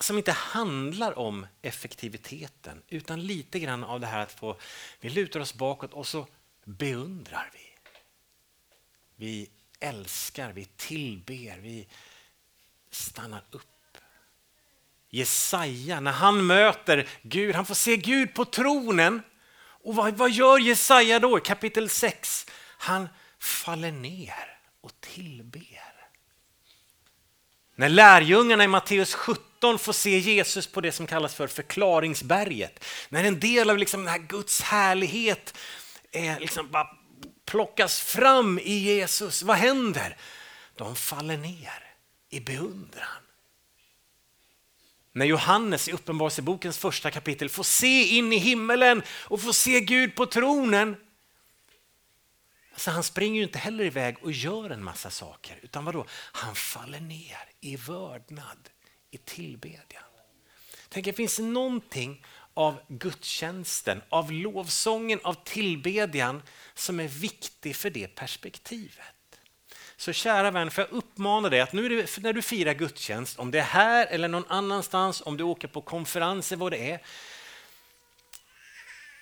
som 0.00 0.18
inte 0.18 0.32
handlar 0.32 1.18
om 1.18 1.46
effektiviteten 1.62 2.82
utan 2.88 3.26
lite 3.26 3.58
grann 3.58 3.84
av 3.84 4.00
det 4.00 4.06
här 4.06 4.18
att 4.22 4.32
få, 4.32 4.56
vi 5.00 5.10
lutar 5.10 5.40
oss 5.40 5.54
bakåt 5.54 5.92
och 5.92 6.06
så 6.06 6.26
beundrar 6.64 7.50
vi. 7.52 7.68
Vi 9.16 9.50
älskar, 9.80 10.52
vi 10.52 10.64
tillber, 10.64 11.58
vi 11.58 11.86
stannar 12.90 13.42
upp. 13.50 13.77
Jesaja, 15.10 16.00
när 16.00 16.12
han 16.12 16.46
möter 16.46 17.08
Gud, 17.22 17.54
han 17.54 17.66
får 17.66 17.74
se 17.74 17.96
Gud 17.96 18.34
på 18.34 18.44
tronen. 18.44 19.22
Och 19.84 19.94
vad, 19.94 20.14
vad 20.14 20.30
gör 20.30 20.58
Jesaja 20.58 21.18
då? 21.18 21.40
Kapitel 21.40 21.88
6. 21.88 22.46
Han 22.78 23.08
faller 23.38 23.92
ner 23.92 24.58
och 24.80 24.92
tillber. 25.00 25.88
När 27.74 27.88
lärjungarna 27.88 28.64
i 28.64 28.68
Matteus 28.68 29.14
17 29.14 29.78
får 29.78 29.92
se 29.92 30.18
Jesus 30.18 30.66
på 30.66 30.80
det 30.80 30.92
som 30.92 31.06
kallas 31.06 31.34
för 31.34 31.46
förklaringsberget, 31.46 32.84
när 33.08 33.24
en 33.24 33.40
del 33.40 33.70
av 33.70 33.78
liksom 33.78 34.00
den 34.00 34.08
här 34.08 34.18
Guds 34.18 34.60
härlighet 34.60 35.58
är 36.12 36.40
liksom 36.40 36.70
bara 36.70 36.86
plockas 37.46 38.00
fram 38.00 38.58
i 38.58 38.78
Jesus, 38.78 39.42
vad 39.42 39.56
händer? 39.56 40.16
De 40.74 40.96
faller 40.96 41.36
ner 41.36 41.94
i 42.30 42.40
beundran. 42.40 43.27
När 45.18 45.26
Johannes 45.26 45.88
i 45.88 45.92
Uppenbarelsebokens 45.92 46.78
första 46.78 47.10
kapitel 47.10 47.48
får 47.48 47.62
se 47.62 48.02
in 48.04 48.32
i 48.32 48.36
himmelen 48.36 49.02
och 49.08 49.40
får 49.40 49.52
se 49.52 49.80
Gud 49.80 50.14
på 50.14 50.26
tronen 50.26 50.96
så 52.76 52.90
han 52.90 53.02
springer 53.02 53.36
ju 53.36 53.42
inte 53.42 53.58
heller 53.58 53.84
iväg 53.84 54.16
och 54.22 54.32
gör 54.32 54.70
en 54.70 54.84
massa 54.84 55.10
saker, 55.10 55.58
utan 55.62 55.84
vadå? 55.84 56.06
Han 56.10 56.54
faller 56.54 57.00
ner 57.00 57.38
i 57.60 57.76
vördnad, 57.76 58.68
i 59.10 59.18
tillbedjan. 59.18 60.02
Tänk, 60.88 61.04
det 61.04 61.12
finns 61.12 61.38
någonting 61.38 62.24
av 62.54 62.80
gudstjänsten, 62.88 64.02
av 64.08 64.32
lovsången, 64.32 65.20
av 65.22 65.34
tillbedjan 65.44 66.42
som 66.74 67.00
är 67.00 67.08
viktig 67.08 67.76
för 67.76 67.90
det 67.90 68.14
perspektivet. 68.14 69.17
Så 70.00 70.12
kära 70.12 70.50
vän, 70.50 70.70
för 70.70 70.82
jag 70.82 70.92
uppmanar 70.92 71.50
dig 71.50 71.60
att 71.60 71.72
nu 71.72 71.88
det, 71.88 72.18
när 72.18 72.32
du 72.32 72.42
firar 72.42 72.74
gudstjänst, 72.74 73.38
om 73.38 73.50
det 73.50 73.58
är 73.58 73.62
här 73.62 74.06
eller 74.06 74.28
någon 74.28 74.44
annanstans, 74.48 75.22
om 75.26 75.36
du 75.36 75.44
åker 75.44 75.68
på 75.68 75.80
konferenser, 75.80 76.56
vad 76.56 76.72
det 76.72 76.90
är, 76.92 77.00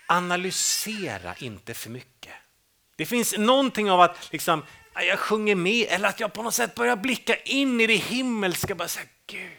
analysera 0.07 1.35
inte 1.35 1.75
för 1.75 1.91
mycket. 1.91 2.33
Det 2.97 3.07
finns 3.07 3.39
någonting 3.39 3.91
av 3.91 4.01
att 4.01 4.33
liksom, 4.33 4.63
ah, 4.93 5.01
jag 5.01 5.19
sjunger 5.19 5.55
med 5.55 5.87
eller 5.91 6.09
att 6.09 6.21
jag 6.21 6.33
på 6.33 6.43
något 6.43 6.55
sätt 6.55 6.75
börjar 6.75 6.97
blicka 6.97 7.37
in 7.37 7.81
i 7.81 7.87
det 7.87 7.97
himmelska. 7.97 8.75
Bara 8.75 8.89
säga, 8.89 9.07
Gud, 9.27 9.51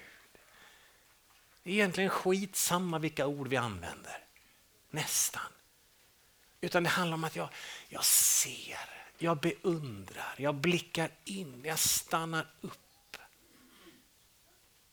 det 1.63 1.69
är 1.69 1.73
egentligen 1.73 2.09
skitsamma 2.09 2.99
vilka 2.99 3.27
ord 3.27 3.47
vi 3.47 3.57
använder. 3.57 4.17
Nästan. 4.89 5.41
Utan 6.61 6.83
det 6.83 6.89
handlar 6.89 7.15
om 7.15 7.23
att 7.23 7.35
jag, 7.35 7.49
jag 7.89 8.05
ser, 8.05 8.89
jag 9.17 9.39
beundrar, 9.39 10.35
jag 10.37 10.55
blickar 10.55 11.09
in, 11.25 11.61
jag 11.65 11.79
stannar 11.79 12.47
upp. 12.61 13.17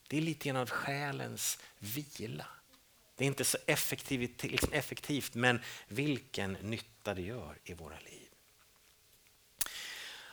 Det 0.08 0.16
är 0.16 0.20
lite 0.20 0.48
grann 0.48 0.56
av 0.56 0.70
själens 0.70 1.58
vila. 1.78 2.46
Det 3.16 3.24
är 3.24 3.26
inte 3.26 3.44
så 3.44 3.58
effektivt, 3.66 4.42
liksom 4.42 4.72
effektivt 4.72 5.34
men 5.34 5.60
vilken 5.88 6.52
nytta 6.52 7.14
det 7.14 7.22
gör 7.22 7.58
i 7.64 7.74
våra 7.74 7.98
liv. 7.98 8.28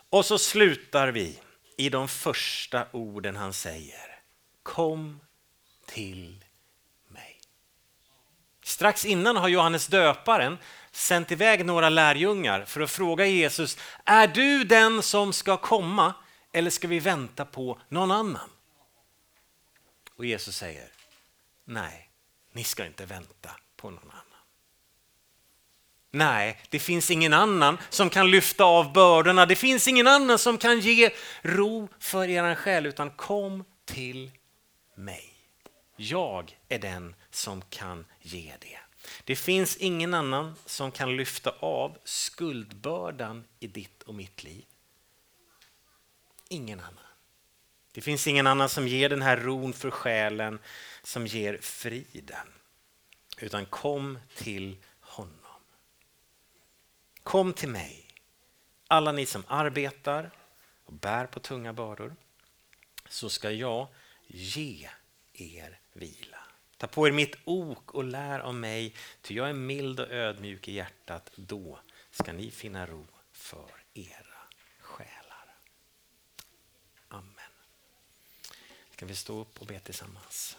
Och 0.10 0.26
så 0.26 0.40
slutar 0.40 1.08
vi 1.08 1.40
i 1.78 1.90
de 1.90 2.08
första 2.08 2.88
orden 2.92 3.36
han 3.36 3.54
säger. 3.54 4.20
Kom 4.64 5.20
till. 5.86 6.46
Strax 8.64 9.06
innan 9.06 9.36
har 9.36 9.48
Johannes 9.48 9.88
döparen 9.88 10.58
sänt 10.92 11.32
iväg 11.32 11.66
några 11.66 11.90
lärjungar 11.90 12.66
för 12.66 12.82
att 12.82 12.92
fråga 12.92 13.26
Jesus, 13.26 13.78
är 14.06 14.28
du 14.28 14.64
den 14.64 15.02
som 15.02 15.34
ska 15.34 15.58
komma 15.58 16.14
eller 16.54 16.70
ska 16.70 16.88
vi 16.88 17.00
vänta 17.00 17.46
på 17.46 17.80
någon 17.90 18.12
annan? 18.12 18.50
Och 20.16 20.26
Jesus 20.26 20.56
säger, 20.56 20.88
nej, 21.66 22.10
ni 22.54 22.64
ska 22.64 22.86
inte 22.86 23.06
vänta 23.06 23.50
på 23.78 23.90
någon 23.90 24.10
annan. 24.12 24.22
Nej, 26.14 26.62
det 26.70 26.80
finns 26.80 27.12
ingen 27.12 27.34
annan 27.34 27.78
som 27.90 28.10
kan 28.10 28.32
lyfta 28.32 28.64
av 28.64 28.94
bördorna. 28.94 29.46
Det 29.46 29.56
finns 29.56 29.88
ingen 29.88 30.08
annan 30.08 30.40
som 30.40 30.58
kan 30.58 30.80
ge 30.80 31.10
ro 31.42 31.88
för 32.00 32.30
er 32.30 32.56
själ, 32.56 32.86
utan 32.86 33.12
kom 33.12 33.64
till 33.86 34.32
mig. 34.96 35.41
Jag 36.02 36.60
är 36.70 36.80
den 36.80 37.16
som 37.30 37.62
kan 37.62 38.06
ge 38.20 38.54
det. 38.60 38.80
Det 39.24 39.36
finns 39.36 39.78
ingen 39.78 40.14
annan 40.14 40.56
som 40.66 40.92
kan 40.92 41.16
lyfta 41.16 41.50
av 41.60 41.98
skuldbördan 42.04 43.44
i 43.60 43.68
ditt 43.68 44.04
och 44.04 44.16
mitt 44.16 44.44
liv. 44.44 44.66
Ingen 46.50 46.80
annan. 46.80 47.04
Det 47.92 48.02
finns 48.02 48.28
ingen 48.28 48.48
annan 48.48 48.70
som 48.70 48.88
ger 48.88 49.10
den 49.10 49.22
här 49.22 49.38
ron 49.38 49.74
för 49.74 49.92
själen, 49.92 50.60
som 51.04 51.28
ger 51.28 51.58
friden. 51.62 52.48
Utan 53.38 53.66
kom 53.66 54.20
till 54.36 54.78
honom. 55.00 55.62
Kom 57.24 57.54
till 57.54 57.70
mig, 57.70 58.08
alla 58.88 59.12
ni 59.12 59.26
som 59.26 59.44
arbetar 59.48 60.32
och 60.86 60.94
bär 60.94 61.26
på 61.26 61.40
tunga 61.40 61.74
bördor, 61.74 62.16
så 63.10 63.30
ska 63.30 63.52
jag 63.52 63.88
ge 64.28 64.90
er 65.34 65.80
vila. 65.94 66.38
Ta 66.78 66.88
på 66.88 67.08
er 67.08 67.12
mitt 67.12 67.36
ok 67.46 67.94
och 67.94 68.04
lär 68.04 68.40
av 68.40 68.56
mig, 68.56 68.96
ty 69.22 69.36
jag 69.36 69.50
är 69.50 69.54
mild 69.54 70.00
och 70.00 70.12
ödmjuk 70.12 70.68
i 70.68 70.74
hjärtat. 70.74 71.32
Då 71.36 71.80
ska 72.12 72.34
ni 72.34 72.52
finna 72.52 72.86
ro 72.86 73.08
för 73.32 73.72
era 73.94 74.38
själar. 74.80 75.56
Amen. 77.08 77.54
Ska 78.92 79.06
vi 79.06 79.16
stå 79.16 79.40
upp 79.40 79.62
och 79.62 79.68
be 79.68 79.80
tillsammans? 79.80 80.50